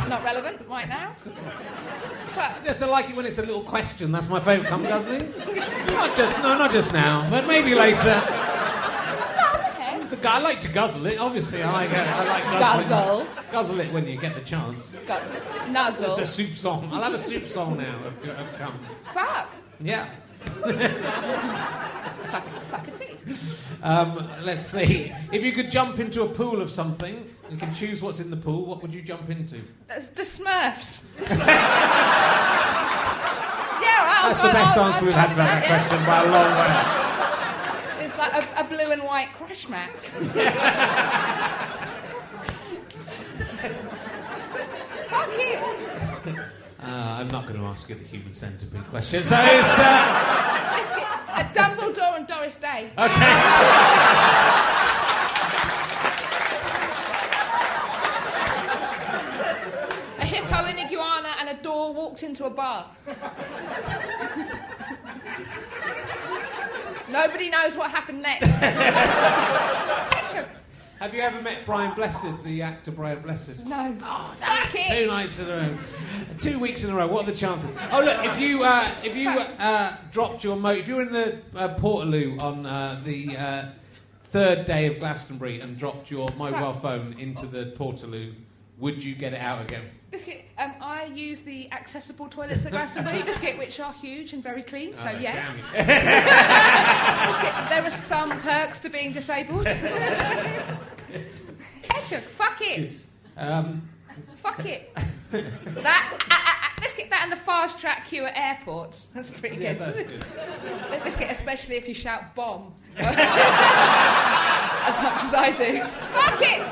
[0.09, 1.13] Not relevant right now.
[2.35, 4.11] But just I like it when it's a little question.
[4.11, 4.69] That's my favourite.
[4.69, 5.33] Come guzzling.
[5.89, 8.21] Not just no, not just now, but maybe later.
[9.71, 10.03] okay.
[10.03, 11.21] The guy- I like to guzzle it.
[11.21, 11.93] Obviously, I like.
[11.93, 12.89] uh, I like guzzling.
[12.89, 13.27] Guzzle.
[13.53, 14.91] Guzzle it when you get the chance.
[15.07, 15.23] Got
[15.93, 16.89] Just a soup song.
[16.93, 17.97] I'll have a soup song now.
[18.05, 18.81] Of, of cum.
[19.15, 19.53] Fuck.
[19.81, 20.11] Yeah.
[22.31, 23.17] Fuck, fuck a tea.
[23.83, 25.13] Um, let's see.
[25.33, 28.37] If you could jump into a pool of something, you can choose what's in the
[28.37, 28.65] pool.
[28.67, 29.61] What would you jump into?
[29.89, 31.11] That's the Smurfs.
[31.21, 31.37] yeah,
[33.81, 38.05] well, That's the best answer we've had for that question by a long way.
[38.05, 39.91] It's like a, a blue and white crash mat.
[45.09, 45.59] Fuck you.
[46.83, 46.87] Uh,
[47.21, 49.23] I'm not going to ask you the human centipede question.
[49.25, 49.79] So it's.
[49.79, 52.91] Uh, Let's get a Dumbledore and Doris Day.
[52.97, 54.31] okay.
[60.19, 62.87] A hippo, an iguana, and a door walked into a bar.
[67.11, 68.47] Nobody knows what happened next.
[71.01, 73.65] Have you ever met Brian Blessed, the actor Brian Blessed?
[73.67, 73.97] no.
[74.03, 75.79] Oh, Fuck Two nights in a row,
[76.39, 77.07] two weeks in a row.
[77.07, 77.73] What are the chances?
[77.91, 81.13] Oh look, if you uh, if you uh, dropped your mo, if you were in
[81.13, 83.65] the uh, Portaloo on uh, the uh,
[84.25, 88.35] third day of Glastonbury and dropped your mobile phone into the Portaloo,
[88.79, 89.83] would you get it out again?
[90.11, 94.63] Biscuit, um, I use the accessible toilets at Glastonbury, Biscuit, which are huge and very
[94.63, 95.63] clean, so Oh, yes.
[95.71, 95.87] Biscuit,
[97.71, 99.67] there are some perks to being disabled.
[101.89, 102.91] Hedgehog, fuck it.
[102.91, 102.95] Good.
[103.37, 103.89] Um,
[104.37, 104.95] Fuck it.
[105.31, 109.07] that, uh, uh, uh, let's get that in the fast track queue at airports.
[109.07, 109.81] That's pretty yeah, good.
[109.81, 110.25] that's good.
[110.91, 112.73] Let's especially if you shout bomb.
[112.97, 113.07] as
[115.03, 115.83] much as I do.
[116.13, 116.63] Fuck it!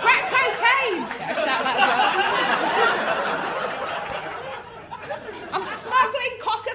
[0.00, 1.06] Crack cocaine!
[1.20, 2.10] Yeah, shout that as well.
[5.52, 6.74] I'm smuggling cocker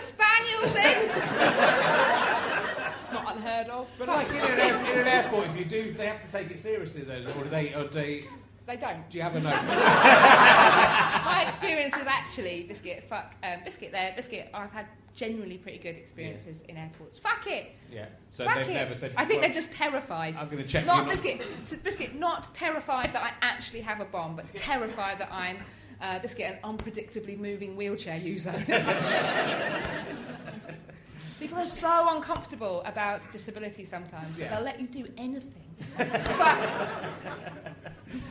[0.75, 2.95] spaniels in!
[2.99, 3.87] it's not unheard of.
[3.97, 6.51] But like in an, air, in an airport, if you do, they have to take
[6.51, 7.73] it seriously though, or do they?
[7.73, 8.25] Or do they?
[8.65, 9.07] They don't.
[9.11, 9.51] Do you have a note?
[9.51, 13.03] My experience is actually biscuit.
[13.07, 13.91] Fuck um, biscuit.
[13.91, 14.49] There, biscuit.
[14.55, 17.19] I've had generally pretty good experiences in airports.
[17.19, 17.75] Fuck it.
[17.93, 18.07] yeah.
[18.29, 18.73] So Fuck they've it.
[18.73, 19.13] never said.
[19.15, 20.35] I think well, they're just terrified.
[20.37, 20.85] I'm going to check.
[20.85, 21.41] not you biscuit.
[21.63, 22.15] s- Biscuit.
[22.15, 25.57] Not terrified that I actually have a bomb, but terrified that I'm.
[26.01, 28.51] Uh, biscuit, an unpredictably moving wheelchair user.
[30.55, 31.39] It's like, shit.
[31.39, 34.49] People are so uncomfortable about disability sometimes Yeah.
[34.49, 35.63] that they'll let you do anything.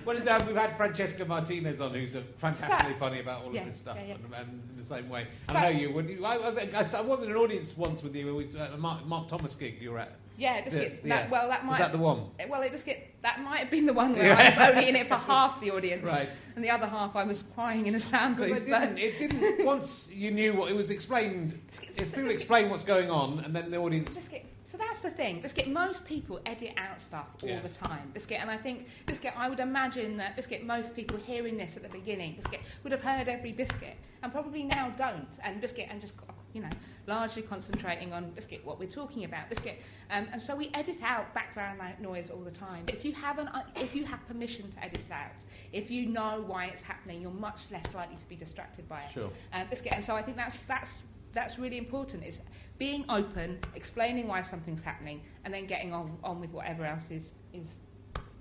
[0.04, 2.98] Well, it's, uh, we've had Francesca Martinez on, who's uh, fantastically Fact.
[2.98, 4.14] funny about all Yeah, of this stuff, yeah, yeah.
[4.14, 5.26] And, and in the same way.
[5.46, 5.58] Fact.
[5.58, 5.92] I know you.
[5.92, 8.28] When you I, was, I, was in an audience once with you.
[8.28, 10.12] It was at a Mark, Mark Thomas gig you were at.
[10.36, 10.90] Yeah, biscuit.
[10.92, 11.30] Yes, that, yeah.
[11.30, 11.70] Well, that might.
[11.70, 12.24] Was that the one?
[12.48, 14.36] Well, it was get, that might have been the one where Yeah.
[14.38, 16.28] I was only in it for half the audience, Right.
[16.56, 18.56] and the other half I was crying in a sound booth.
[18.56, 19.64] it didn't, it didn't.
[19.64, 21.58] Once you knew what it was explained,
[21.96, 24.14] if people explain what's going on, and then the audience.
[24.14, 24.44] Biscuit.
[24.66, 25.40] So that's the thing.
[25.40, 25.68] Biscuit.
[25.68, 27.60] Most people edit out stuff all Yeah.
[27.60, 28.10] the time.
[28.12, 28.38] Biscuit.
[28.40, 29.32] And I think Biscuit.
[29.38, 30.64] I would imagine that Biscuit.
[30.64, 34.64] Most people hearing this at the beginning, Biscuit would have heard every Biscuit, and probably
[34.64, 35.38] now don't.
[35.44, 35.86] And Biscuit.
[35.90, 36.16] And just
[36.54, 36.70] you know,
[37.06, 39.50] largely concentrating on Biscuit what we're talking about.
[39.50, 39.82] Biscuit.
[40.10, 42.84] Um, and so we edit out background noise all the time.
[42.88, 45.32] If you have an, if you have permission to edit it out,
[45.72, 49.12] if you know why it's happening, you're much less likely to be distracted by it.
[49.12, 49.30] Sure.
[49.52, 49.92] Um, biscuit.
[49.92, 51.02] And so I think that's that's
[51.32, 52.24] that's really important.
[52.24, 52.42] Is
[52.78, 57.32] being open, explaining why something's happening, and then getting on, on with whatever else is
[57.52, 57.78] is.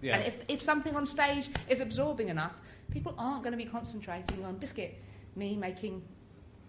[0.02, 0.18] Yeah.
[0.18, 2.62] And if, if something on stage is absorbing enough,
[2.92, 5.02] people aren't going to be concentrating on biscuit,
[5.38, 6.04] me making,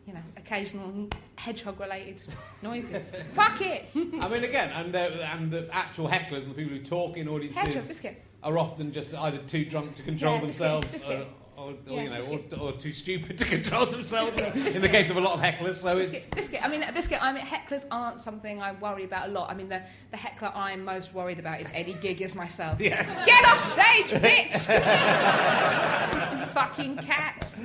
[0.07, 2.23] you know, occasional hedgehog-related
[2.63, 3.15] noises.
[3.33, 3.87] Fuck it.
[3.95, 7.29] I mean, again, and the, and the actual hecklers and the people who talk in
[7.29, 11.21] audiences Hedgehog are often just either too drunk to control Yeah, biscuit, themselves, biscuit.
[11.23, 12.61] Uh, Or, Yeah, you know, or, biscuit.
[12.61, 14.33] or too stupid to control themselves.
[14.37, 16.65] Biscuit, In the case of a lot of hecklers, so it's Biscuit, biscuit.
[16.65, 17.23] I mean, biscuit.
[17.23, 19.51] I mean, hecklers aren't something I worry about a lot.
[19.51, 19.81] I mean, the,
[20.11, 22.81] the heckler I'm most worried about is Eddie Giggers myself.
[22.81, 23.07] Yes.
[23.25, 24.67] Get off stage, bitch!
[26.55, 27.65] Fucking cats.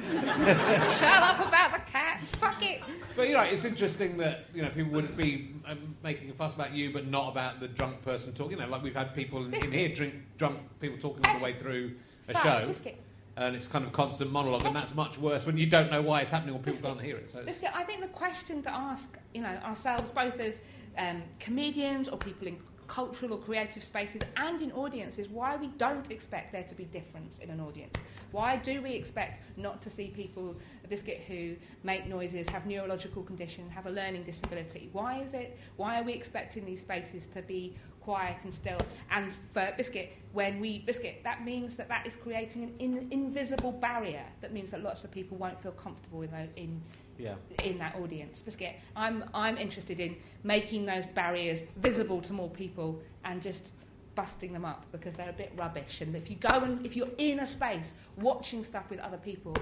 [1.00, 2.36] Shut up about the cats.
[2.36, 2.82] Fuck it.
[3.16, 6.56] But you know, it's interesting that you know people would be um, making a fuss
[6.56, 8.58] about you, but not about the drunk person talking.
[8.58, 11.44] You know, like we've had people in, in here drink drunk people talking all the
[11.44, 11.94] way through
[12.30, 13.00] a show, biscuit.
[13.40, 16.22] And it's kind of constant monologue, and that's much worse when you don't know why
[16.22, 17.30] it's happening or people can't hear it.
[17.30, 20.62] So it's, Biscuit, I think the question to ask, you know, ourselves both as
[20.98, 26.12] um, comedians or people in cultural or creative spaces and in audiences, why we don't
[26.12, 27.96] expect there to be difference in an audience.
[28.32, 30.56] Why do we expect not to see people,
[30.90, 34.90] Biscuit, who make noises, have neurological conditions, have a learning disability?
[34.92, 35.58] Why is it?
[35.78, 38.82] Why are we expecting these spaces to be quiet and still?
[39.12, 43.72] And for Biscuit, when we Biscuit, that means that that is creating an in, invisible
[43.72, 44.24] barrier.
[44.42, 46.82] That means that lots of people won't feel comfortable in, those, in
[47.18, 47.36] yeah.
[47.64, 48.42] in that audience.
[48.42, 53.72] Biscuit, I'm, I'm interested in making those barriers visible to more people and just
[54.16, 56.02] busting them up because they're a bit rubbish.
[56.02, 59.56] And if you go and if you're in a space watching stuff with other people,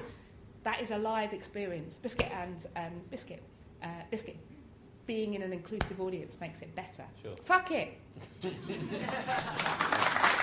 [0.63, 1.97] that is a live experience.
[1.97, 3.41] Biscuit and um, Biscuit,
[3.83, 4.37] uh, Biscuit,
[5.05, 7.03] being in an inclusive audience makes it better.
[7.21, 7.35] Sure.
[7.37, 7.97] Fuck it.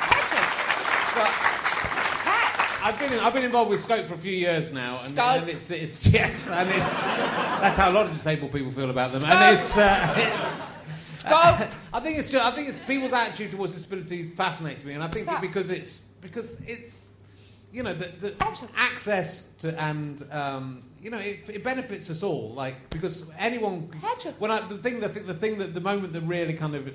[1.16, 5.42] I've been I've been involved with Scope for a few years now, and, Scope.
[5.42, 7.18] and it's it's yes, and it's
[7.60, 9.32] that's how a lot of disabled people feel about them, Scope.
[9.32, 10.74] and it's uh, it's.
[11.06, 11.68] Scope.
[11.92, 15.08] I think it's just, I think it's people's attitude towards disability fascinates me, and I
[15.08, 17.08] think because it's because it's
[17.72, 18.34] you know the, the
[18.76, 22.52] access to and um, you know it, it benefits us all.
[22.52, 23.90] Like because anyone
[24.38, 26.92] when I, the thing the, the thing that the moment that really kind of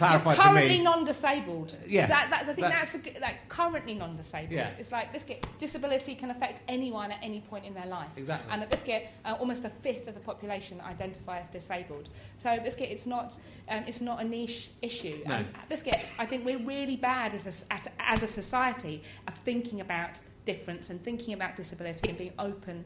[0.00, 1.76] You're currently non-disabled.
[1.86, 4.52] Yeah, that, that, I think that's- that's, good, like currently non-disabled.
[4.52, 4.70] Yeah.
[4.78, 8.10] It's like biscuit disability can affect anyone at any point in their life.
[8.16, 8.52] Exactly.
[8.52, 12.08] And at biscuit, uh, almost a fifth of the population identify as disabled.
[12.36, 13.36] So biscuit, it's not
[13.68, 15.20] um, it's not a niche issue.
[15.26, 15.34] No.
[15.34, 19.80] And at biscuit, I think we're really bad as a, as a society of thinking
[19.80, 22.84] about difference and thinking about disability and being open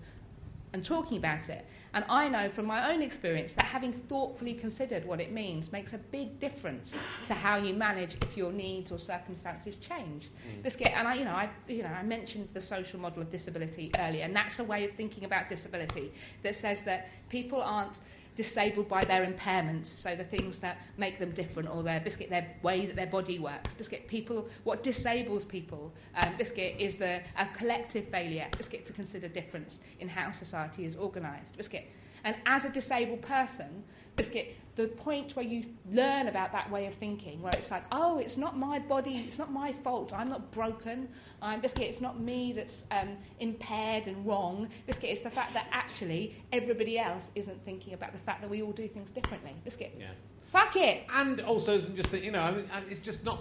[0.73, 1.65] and talking about it.
[1.99, 5.95] And I know from my own experience that having thoughtfully considered what it means makes
[5.95, 6.97] a big difference
[7.27, 10.29] to how you manage if your needs or circumstances change.
[10.29, 10.63] Mm.
[10.63, 13.31] This get, and I, you know, I, you know, I mentioned the social model of
[13.31, 16.13] disability earlier, and that's a way of thinking about disability
[16.45, 17.99] that says that people aren't
[18.39, 22.47] disabled by their impairments, so the things that make them different or their biscuit, their
[22.63, 23.75] way that their body works.
[23.75, 28.47] Biscuit people, what disables people, um, biscuit is the a collective failure.
[28.57, 31.57] Biscuit to consider difference in how society is organised.
[31.57, 31.91] Biscuit,
[32.23, 33.83] and as a disabled person,
[34.15, 38.19] biscuit the point where you learn about that way of thinking, where it's like, oh,
[38.19, 41.09] it's not my body, it's not my fault, I'm not broken,
[41.43, 44.69] I'm biscuit, it's not me that's um, impaired and wrong.
[44.87, 48.63] Biscuit, it's the fact that actually everybody else isn't thinking about the fact that we
[48.63, 49.53] all do things differently.
[49.65, 49.97] Biscuit.
[49.99, 50.07] Yeah.
[50.45, 51.03] Fuck it.
[51.13, 53.41] And also, isn't just that you know, I mean, it's just not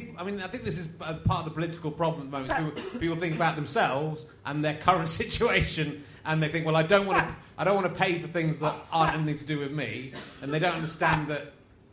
[0.00, 0.14] people.
[0.18, 2.54] I mean, I think this is a uh, part of the political problem at the
[2.54, 2.76] moment.
[2.76, 7.06] People, people think about themselves and their current situation, and they think, well, I don't
[7.06, 9.72] want to, I don't want to pay for things that aren't anything to do with
[9.72, 11.52] me, and they don't understand that.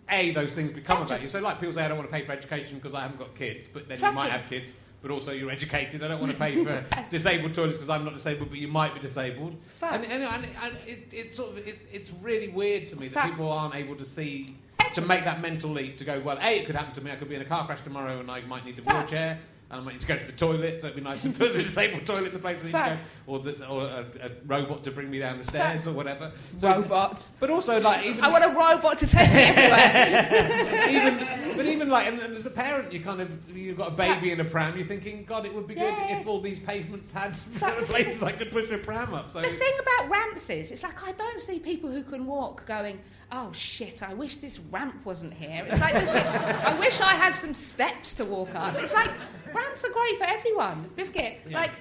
[0.09, 1.29] A, those things become about you.
[1.29, 3.33] So, like people say, I don't want to pay for education because I haven't got
[3.35, 4.75] kids, but then you might have kids.
[5.03, 6.01] But also, you're educated.
[6.01, 8.93] I don't want to pay for disabled toilets because I'm not disabled, but you might
[8.93, 9.57] be disabled.
[9.73, 9.91] Fuck.
[9.91, 13.13] And, and, and, and it, it's sort of it, it's really weird to me that
[13.13, 13.31] Fuck.
[13.31, 14.55] people aren't able to see
[14.93, 16.21] to make that mental leap to go.
[16.21, 17.11] Well, a it could happen to me.
[17.11, 18.95] I could be in a car crash tomorrow, and I might need a Fuck.
[18.95, 19.39] wheelchair.
[19.71, 21.55] And I might need to go to the toilet, so it'd be nice if there's
[21.55, 22.97] a disabled toilet in the place I need to
[23.27, 26.31] go, or, there's, or a, a robot to bring me down the stairs, or whatever.
[26.57, 27.27] So Robot.
[27.39, 30.89] But also, like, even I want a robot to take me everywhere.
[30.89, 33.95] even, but even like, and, and as a parent, you kind of you've got a
[33.95, 34.77] baby in a pram.
[34.77, 35.95] You're thinking, God, it would be Yeah.
[36.09, 39.31] good if all these pavements had places I could push a pram up.
[39.31, 42.65] So The thing about ramps is, it's like I don't see people who can walk
[42.65, 42.99] going,
[43.31, 45.65] oh shit, I wish this ramp wasn't here.
[45.67, 48.75] It's like, this I wish I had some steps to walk up.
[48.75, 49.09] It's like,
[49.53, 50.89] ramps are great for everyone.
[50.95, 51.61] Biscuit, Yeah.
[51.61, 51.71] like,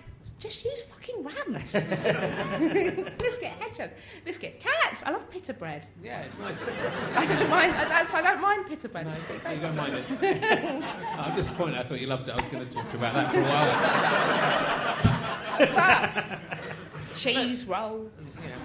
[0.43, 1.73] just use fucking ramps.
[3.19, 3.91] Biscuit, hedgehog.
[4.25, 5.05] Biscuit, cats.
[5.07, 5.87] I love pita bread.
[6.03, 6.61] yeah, it's nice.
[7.17, 9.07] I don't mind, I, that's- I don't mind pita bread.
[9.53, 10.05] You don't mind it.
[11.19, 11.77] I'm disappointed.
[11.79, 12.33] I thought you loved it.
[12.33, 13.45] I was going to talk to you about that for a
[16.29, 17.15] while.
[17.15, 18.11] Cheese roll.
[18.45, 18.57] Yeah,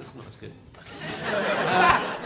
[0.00, 0.52] it's not as good.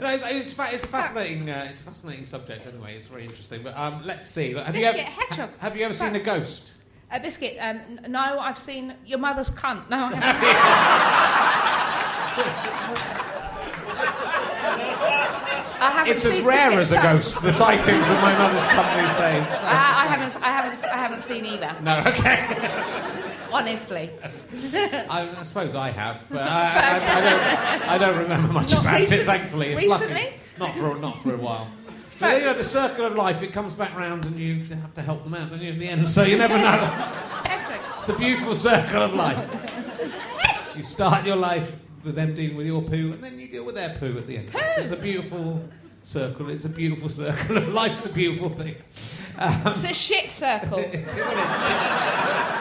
[0.00, 1.50] No, it's, it's, fa- it's a fascinating.
[1.50, 2.66] Uh, it's a fascinating subject.
[2.66, 3.62] Anyway, it's very interesting.
[3.62, 4.52] But um, let's see.
[4.54, 5.50] Have you ever hedgehog.
[5.58, 6.72] have you ever seen a ghost?
[7.12, 7.56] A biscuit.
[7.60, 9.88] Um, no, I've seen your mother's cunt.
[9.90, 10.32] No, I haven't.
[15.82, 17.02] I haven't It's as rare as a cunt.
[17.02, 17.42] ghost.
[17.42, 19.46] The sightings of my mother's cunt these days.
[19.62, 20.42] I, I haven't.
[20.42, 20.84] I haven't.
[20.84, 21.76] I haven't seen either.
[21.82, 22.46] No, okay.
[23.52, 24.08] Honestly,
[25.10, 27.88] I, I suppose I have, but I, I, I, don't.
[27.90, 29.24] I don't remember much Not about recent- it.
[29.24, 30.14] Thankfully, it's recently?
[30.14, 30.36] lucky.
[30.58, 31.68] Not for not for a while.
[32.22, 35.02] But you know, the circle of life, it comes back round and you have to
[35.02, 36.08] help them out, don't you, in the end?
[36.08, 37.12] So you never know.
[37.96, 40.72] It's the beautiful circle of life.
[40.76, 43.74] You start your life with them dealing with your poo, and then you deal with
[43.74, 44.52] their poo at the end.
[44.52, 45.68] So it's a beautiful
[46.04, 46.48] circle.
[46.48, 48.76] It's a beautiful circle of life's a beautiful thing.
[49.36, 50.78] Um, it's a shit circle.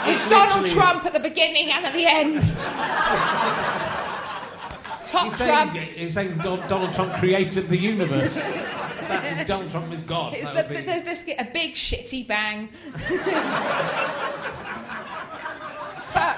[0.03, 0.65] It's, it, Donald.
[0.65, 2.41] Trump at the beginning and at the end.
[5.05, 5.91] Top Trumps.
[5.91, 8.35] he's saying Donald Trump created the universe.
[9.11, 10.33] that Donald Trump is God.
[10.33, 12.69] It's the, the, be- biscuit, a big shitty bang.
[16.13, 16.37] Fuck.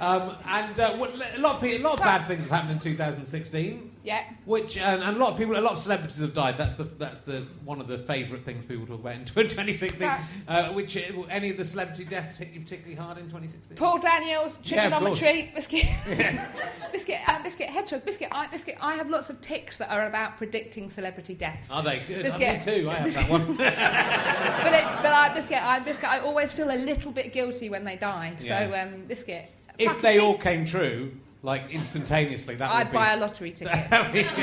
[0.00, 2.78] um, and uh, a lot of people, a lot of bad things have happened in
[2.78, 3.91] 2016.
[4.04, 4.24] Yeah.
[4.46, 6.58] Which and, and a lot of people, a lot of celebrities have died.
[6.58, 10.10] That's the that's the one of the favourite things people talk about in 2016.
[10.48, 13.76] Uh, which uh, any of the celebrity deaths hit you particularly hard in 2016?
[13.76, 15.20] Paul Daniels, Yeah, of course.
[15.20, 15.86] trigonometry, biscuit,
[16.92, 18.28] biscuit, uh, biscuit, hedgehog, biscuit.
[18.32, 18.76] I, biscuit.
[18.80, 21.72] I have lots of ticks that are about predicting celebrity deaths.
[21.72, 22.26] Are they good?
[22.26, 22.90] Uh, me too.
[22.90, 23.56] I have that one.
[23.56, 26.10] but it, but I, biscuit, I, biscuit.
[26.10, 28.34] I always feel a little bit guilty when they die.
[28.38, 29.48] So, um, biscuit.
[29.78, 31.12] if they all came true,
[31.42, 33.72] like instantaneously, that I'd would buy a lottery ticket
[34.12, 34.38] be and,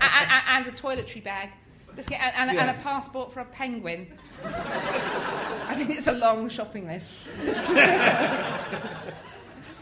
[0.00, 1.50] and, a toiletry bag.
[1.96, 2.66] And, and, Yeah.
[2.68, 4.06] and a passport for a penguin.
[4.44, 7.26] I think it's a long shopping list.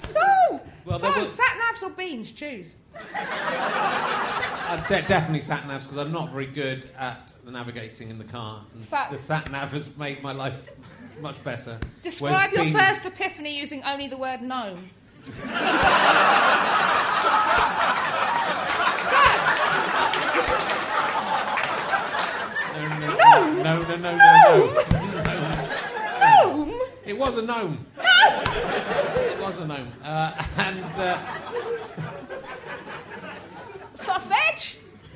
[0.03, 2.31] so, Well, so was- sat navs or beans?
[2.31, 2.77] Choose.
[2.95, 8.25] Uh, de- definitely sat navs because I'm not very good at the navigating in the
[8.25, 8.63] car.
[8.75, 10.69] And s- the sat nav has made my life
[11.21, 11.79] much better.
[12.03, 14.89] Describe Whereas your being- first epiphany using only the word gnome.
[23.65, 24.85] No, no, no, no, no, no, no, no.
[26.21, 26.81] Gnome?
[27.07, 27.87] It was a gnome.
[27.99, 29.93] It was a gnome.
[30.03, 31.19] Uh, and uh,
[33.95, 34.34] Sausage?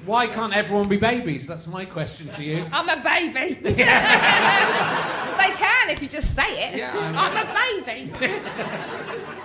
[0.09, 1.47] Why can't everyone be babies?
[1.47, 2.67] That's my question to you.
[2.73, 3.55] I'm a baby.
[3.63, 6.79] they can if you just say it.
[6.79, 8.11] Yeah, I I'm a baby.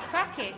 [0.09, 0.55] Fuck it.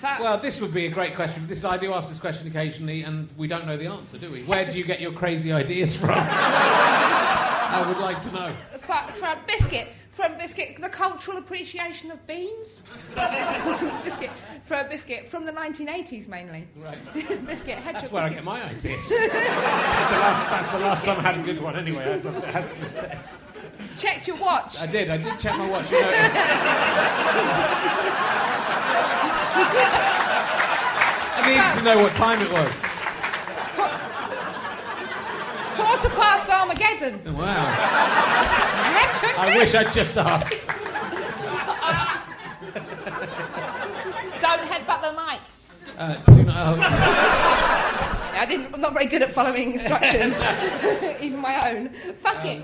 [0.00, 0.18] Fuck.
[0.20, 1.46] Well, this would be a great question.
[1.46, 4.42] This I do ask this question occasionally, and we don't know the answer, do we?
[4.42, 6.10] Where do you get your crazy ideas from?
[6.14, 8.52] I would like to know.
[8.80, 12.82] for, for a biscuit, from biscuit, the cultural appreciation of beans.
[14.04, 14.30] biscuit,
[14.64, 16.68] from biscuit from the 1980s mainly.
[16.76, 16.98] Right.
[17.46, 19.08] biscuit, hedgehog That's where I get my ideas.
[19.08, 22.04] that's, the last, that's the last time I had a good one, anyway.
[22.04, 23.18] As I had to say.
[23.98, 24.78] Checked your watch.
[24.78, 25.10] I did.
[25.10, 25.90] I did check my watch.
[25.90, 26.36] You noticed.
[31.36, 32.93] I needed to know what time it was.
[36.04, 37.34] Quarter past Armageddon.
[37.34, 37.64] Wow.
[38.84, 40.66] Hedgehog I wish I'd just asked.
[44.42, 45.40] Don't headbutt the mic.
[45.96, 46.80] Uh, do not, oh,
[48.34, 50.38] I didn't, I'm not very good at following instructions,
[51.22, 51.88] even my own.
[52.20, 52.60] Fuck it.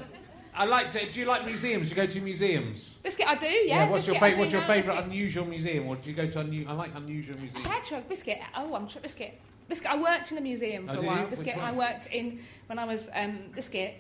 [0.52, 1.88] I like to, Do you like museums?
[1.88, 2.90] Do you go to museums?
[3.02, 3.88] Biscuit, I do, yeah.
[3.88, 4.38] what's your biscuit, I favorite?
[4.40, 5.04] What's your favourite biscuit.
[5.06, 6.38] unusual museum, or do you go to?
[6.40, 7.66] Unu- I like unusual museums.
[7.66, 8.38] Hedgehog biscuit.
[8.54, 9.40] Oh, I'm sure biscuit.
[9.70, 9.90] Biscuit.
[9.90, 11.20] I worked in a museum Oh, for a while.
[11.20, 11.26] you?
[11.28, 11.56] Biscuit.
[11.56, 13.94] I worked in when I was um, biscuit,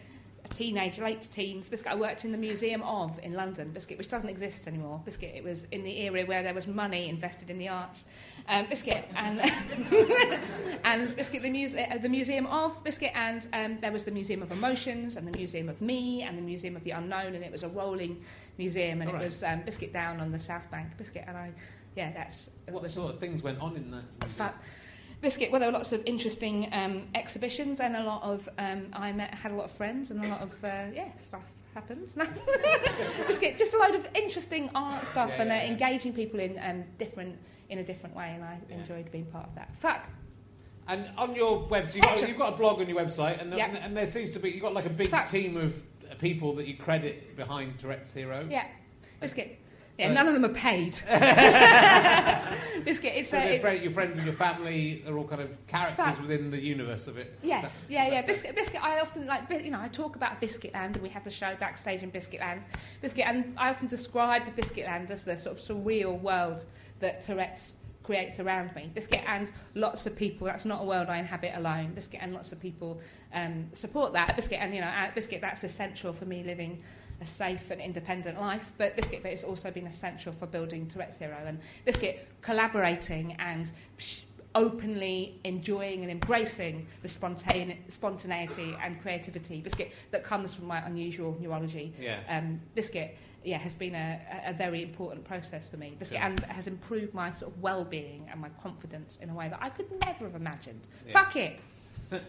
[0.44, 1.70] a teenager, late teens.
[1.70, 1.92] Biscuit.
[1.92, 3.70] I worked in the Museum of in London.
[3.70, 5.00] Biscuit, which doesn't exist anymore.
[5.04, 5.32] Biscuit.
[5.34, 8.04] It was in the era where there was money invested in the arts.
[8.48, 9.38] Um, biscuit and
[10.84, 14.42] and biscuit the, muse- uh, the museum of biscuit and um, there was the museum
[14.42, 17.52] of emotions and the museum of me and the museum of the unknown and it
[17.52, 18.20] was a rolling
[18.58, 19.24] museum and All it right.
[19.26, 21.50] was um, biscuit down on the south bank biscuit and I
[21.96, 24.30] yeah that's What was sort of things went on in that?
[24.30, 24.54] Fa-
[25.20, 25.50] Biscuit.
[25.50, 28.48] Well, there were lots of interesting um, exhibitions and a lot of.
[28.58, 31.42] Um, I met, had a lot of friends and a lot of uh, yeah stuff
[31.74, 32.14] happens.
[33.26, 33.56] Biscuit.
[33.58, 35.70] Just a load of interesting art stuff Yeah, and uh, yeah, yeah.
[35.70, 39.54] engaging people in um, different in a different way, and I enjoyed being part of
[39.54, 39.78] that.
[39.78, 40.08] Fuck.
[40.88, 43.66] And on your website, you've got, you've got a blog on your website, and, Yeah.
[43.68, 45.30] and, and there seems to be you've got like a big Fact.
[45.30, 45.80] team of
[46.18, 48.44] people that you credit behind Tourette's Hero.
[48.50, 48.66] Yeah.
[49.20, 49.59] Biscuit.
[50.00, 50.98] Yeah, So- none of them are paid.
[52.84, 53.12] Biscuit.
[53.14, 53.42] It's So a.
[53.56, 57.06] it- fri- your friends and your family are all kind of characters within the universe
[57.06, 57.38] of it.
[57.42, 58.22] Yes, yeah, yeah.
[58.22, 58.82] Biscuit, biscuit.
[58.82, 62.02] I often like, you know, I talk about Biscuitland, and we have the show backstage
[62.02, 62.62] in Biscuitland.
[63.02, 66.64] Biscuit, and I often describe Biscuitland as the sort of surreal world
[67.00, 68.90] that Tourette's creates around me.
[68.94, 70.46] Biscuit and lots of people.
[70.46, 71.92] That's not a world I inhabit alone.
[71.94, 73.00] Biscuit and lots of people
[73.34, 74.34] um, support that.
[74.36, 75.40] Biscuit and you know, uh, biscuit.
[75.42, 76.82] That's essential for me living
[77.20, 78.72] a safe and independent life.
[78.78, 81.36] But biscuit, but it's also been essential for building Tourette's Hero.
[81.46, 83.70] and biscuit collaborating and.
[84.56, 91.38] Openly enjoying and embracing the spontane- spontaneity and creativity biscuit that comes from my unusual
[91.40, 92.18] neurology Yeah.
[92.28, 96.26] um, biscuit yeah has been a, a very important process for me biscuit Yeah.
[96.26, 99.68] and has improved my sort of well-being and my confidence in a way that I
[99.68, 101.12] could never have imagined Yeah.
[101.12, 101.60] fuck it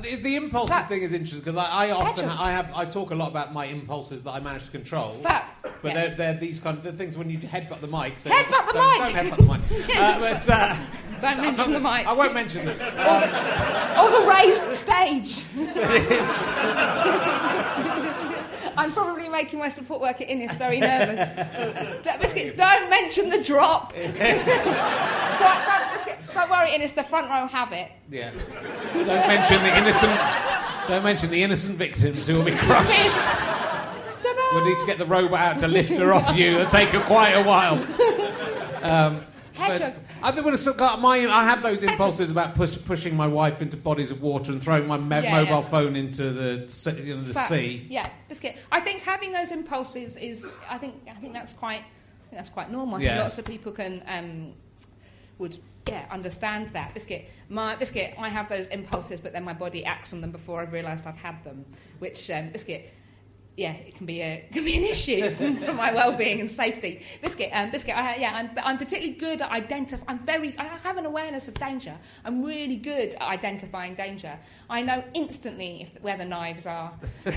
[0.00, 0.88] The, the impulses Fact.
[0.88, 2.26] thing is interesting because I, I often.
[2.28, 5.12] I have I talk a lot about my impulses that I manage to control.
[5.12, 5.92] fuck But yeah.
[5.94, 8.18] they're, they're these kind of the things when you headbutt the mic.
[8.18, 9.12] So Headbutt the don't, mic!
[9.12, 9.60] Don't headbutt the mic.
[10.02, 10.74] Uh, but, uh,
[11.20, 12.80] don't mention the mic I won't mention them.
[12.80, 13.26] or, the,
[14.00, 15.44] or the raised stage
[18.76, 21.34] I'm probably making my support worker Innes very nervous.
[22.02, 23.92] D- Biscuit, don't mention the drop.
[23.96, 27.90] so, I, don't, Biscuit, don't worry, Innes, the front row have it.
[28.10, 28.30] Yeah.
[28.94, 30.20] Don't mention the innocent.
[30.88, 33.16] Don't mention the innocent victims who will be crushed.
[34.52, 36.56] We'll need to get the robot out to lift her off you.
[36.58, 37.76] It'll take her quite a while.
[38.82, 40.00] Um, but Hedgehogs.
[40.22, 43.76] I when it's got my, I have those impulses about push, pushing my wife into
[43.76, 45.62] bodies of water and throwing my me- Yeah, mobile yeah.
[45.62, 47.48] phone into the you know, the Fact.
[47.50, 47.86] sea.
[47.90, 48.56] Yeah, biscuit.
[48.70, 50.52] I think having those impulses is.
[50.68, 50.94] I think.
[51.08, 51.80] I think that's quite.
[51.80, 52.96] I think that's quite normal.
[52.96, 53.08] I Yeah.
[53.10, 54.52] think lots of people can um,
[55.38, 55.56] would
[55.88, 57.28] yeah understand that biscuit.
[57.48, 58.14] My biscuit.
[58.18, 61.16] I have those impulses, but then my body acts on them before I've realised I've
[61.16, 61.64] had them.
[61.98, 62.92] Which um, biscuit.
[63.56, 65.28] Yeah, it can be a can be an issue
[65.66, 67.02] for my well-being and safety.
[67.20, 67.94] Biscuit, um, biscuit.
[67.96, 70.08] I, yeah, I'm, I'm particularly good at identifying.
[70.08, 70.56] I'm very.
[70.58, 71.94] I have an awareness of danger.
[72.24, 74.38] I'm really good at identifying danger.
[74.70, 76.92] I know instantly if, where the knives are,
[77.24, 77.34] but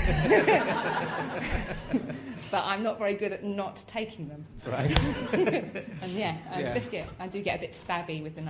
[2.54, 4.46] I'm not very good at not taking them.
[4.66, 4.98] Right.
[5.34, 6.74] And yeah, um, Yeah.
[6.74, 7.08] biscuit.
[7.20, 8.42] I do get a bit stabby with the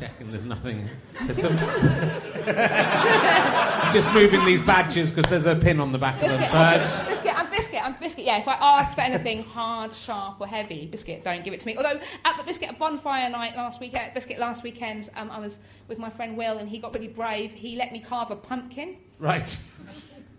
[0.00, 0.10] knife.
[0.10, 0.88] Checking there's nothing.
[1.24, 1.56] There's some.
[3.92, 6.40] just moving these badges because there's a pin on the back of them.
[6.40, 8.24] Biscuit, So just- biscuit, I'm biscuit, I'm biscuit.
[8.24, 11.66] Yeah, if I ask for anything hard, sharp, or heavy, biscuit, don't give it to
[11.66, 11.76] me.
[11.76, 15.60] Although at the biscuit bonfire night last week, at biscuit last weekend, um, I was
[15.88, 17.52] with my friend Will, and he got really brave.
[17.52, 19.58] He let me carve a pumpkin, right.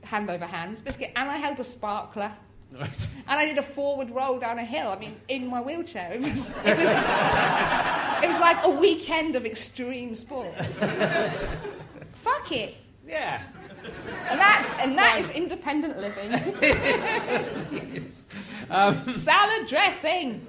[0.04, 2.32] hand over hand, biscuit, and I held a sparkler.
[2.72, 3.08] Right.
[3.28, 4.90] And I did a forward roll down a hill.
[4.90, 6.14] I mean, in my wheelchair.
[6.14, 6.90] It was, it was,
[8.24, 10.80] it was like a weekend of extreme sports.
[12.14, 12.76] Fuck it.
[13.08, 13.42] Yeah.
[14.30, 16.32] And that's and that is independent living.
[18.70, 20.46] Um, Salad dressing.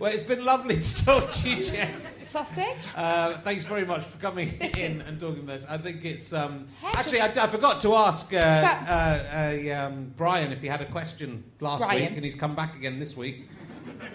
[0.00, 2.15] well, it's been lovely to talk to you, Jess.
[2.26, 2.88] Sausage.
[2.96, 5.64] Uh, thanks very much for coming in and talking this.
[5.68, 10.52] I think it's um, actually I, I forgot to ask uh, uh, uh, um, Brian
[10.52, 12.02] if he had a question last Brian.
[12.02, 13.48] week, and he's come back again this week.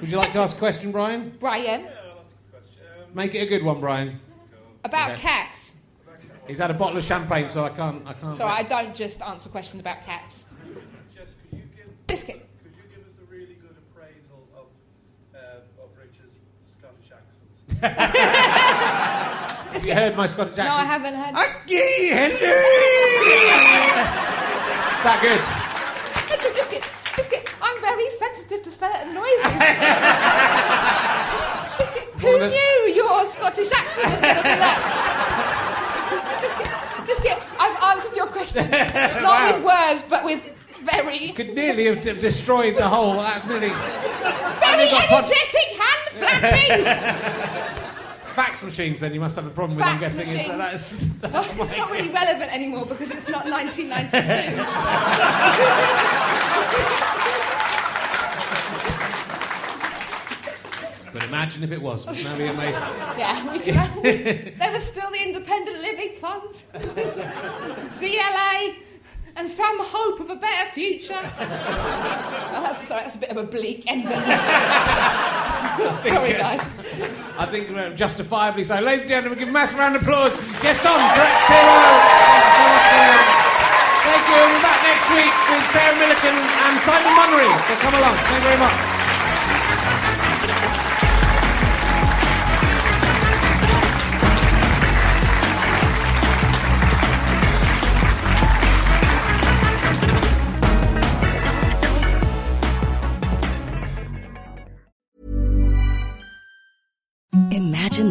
[0.01, 1.35] Would you like to ask a question, Brian?
[1.39, 1.87] Brian,
[3.13, 4.19] Make it a good one, Brian.
[4.85, 5.21] about Okay.
[5.21, 5.81] cats.
[6.47, 8.05] He's had a bottle of champagne, so I can't.
[8.07, 8.35] I can't.
[8.37, 10.45] So I don't just answer questions about cats.
[11.15, 12.45] Jess, could you give Biscuit.
[12.63, 14.65] could you give us a really good appraisal of
[15.35, 17.70] uh, of Richard's Scottish accent?
[19.71, 20.69] Have you heard my Scottish accent?
[20.69, 21.33] No, I haven't heard.
[21.33, 22.37] Aki, hello.
[24.97, 25.39] Is that good?
[26.29, 26.83] Richard, Biscuit,
[27.17, 29.43] Biscuit, I'm very sensitive to certain noises.
[31.81, 34.77] Biscuit, who the- knew your Scottish accent was going to be that?
[36.41, 36.69] Biscuit,
[37.07, 39.45] Biscuit, I've answered your question, not Wow.
[39.55, 40.39] with words, but with
[40.83, 43.13] very, Could nearly have destroyed the whole.
[43.13, 43.69] That's nearly.
[43.69, 45.70] very energetic
[48.31, 49.85] Fax machines, then you must have a problem with.
[49.85, 50.39] I'm Fax guessing.
[50.39, 51.17] Is that, machines.
[51.21, 54.63] that's, Well, it's not really relevant anymore because it's not 1992.
[61.13, 62.05] but imagine if it was.
[62.07, 62.81] Wouldn't that be amazing?
[63.17, 64.11] Yeah, we can, we,
[64.57, 66.63] there was still the Independent Living Fund,
[67.97, 68.75] DLA,
[69.35, 71.19] and some hope of a better future.
[71.19, 74.07] Oh, that's, sorry, that's a bit of a bleak ending.
[76.05, 76.61] sorry, guys.
[77.37, 78.79] I think uh, justifiably so.
[78.79, 80.33] Ladies and gentlemen, give a massive round of applause.
[80.61, 81.75] Gaston Direct Zero.
[84.05, 84.35] Thank you.
[84.35, 87.51] We'll be back next week with Sarah Millican and Simon Munnery.
[87.67, 88.15] So come along.
[88.15, 88.90] Thank you very much.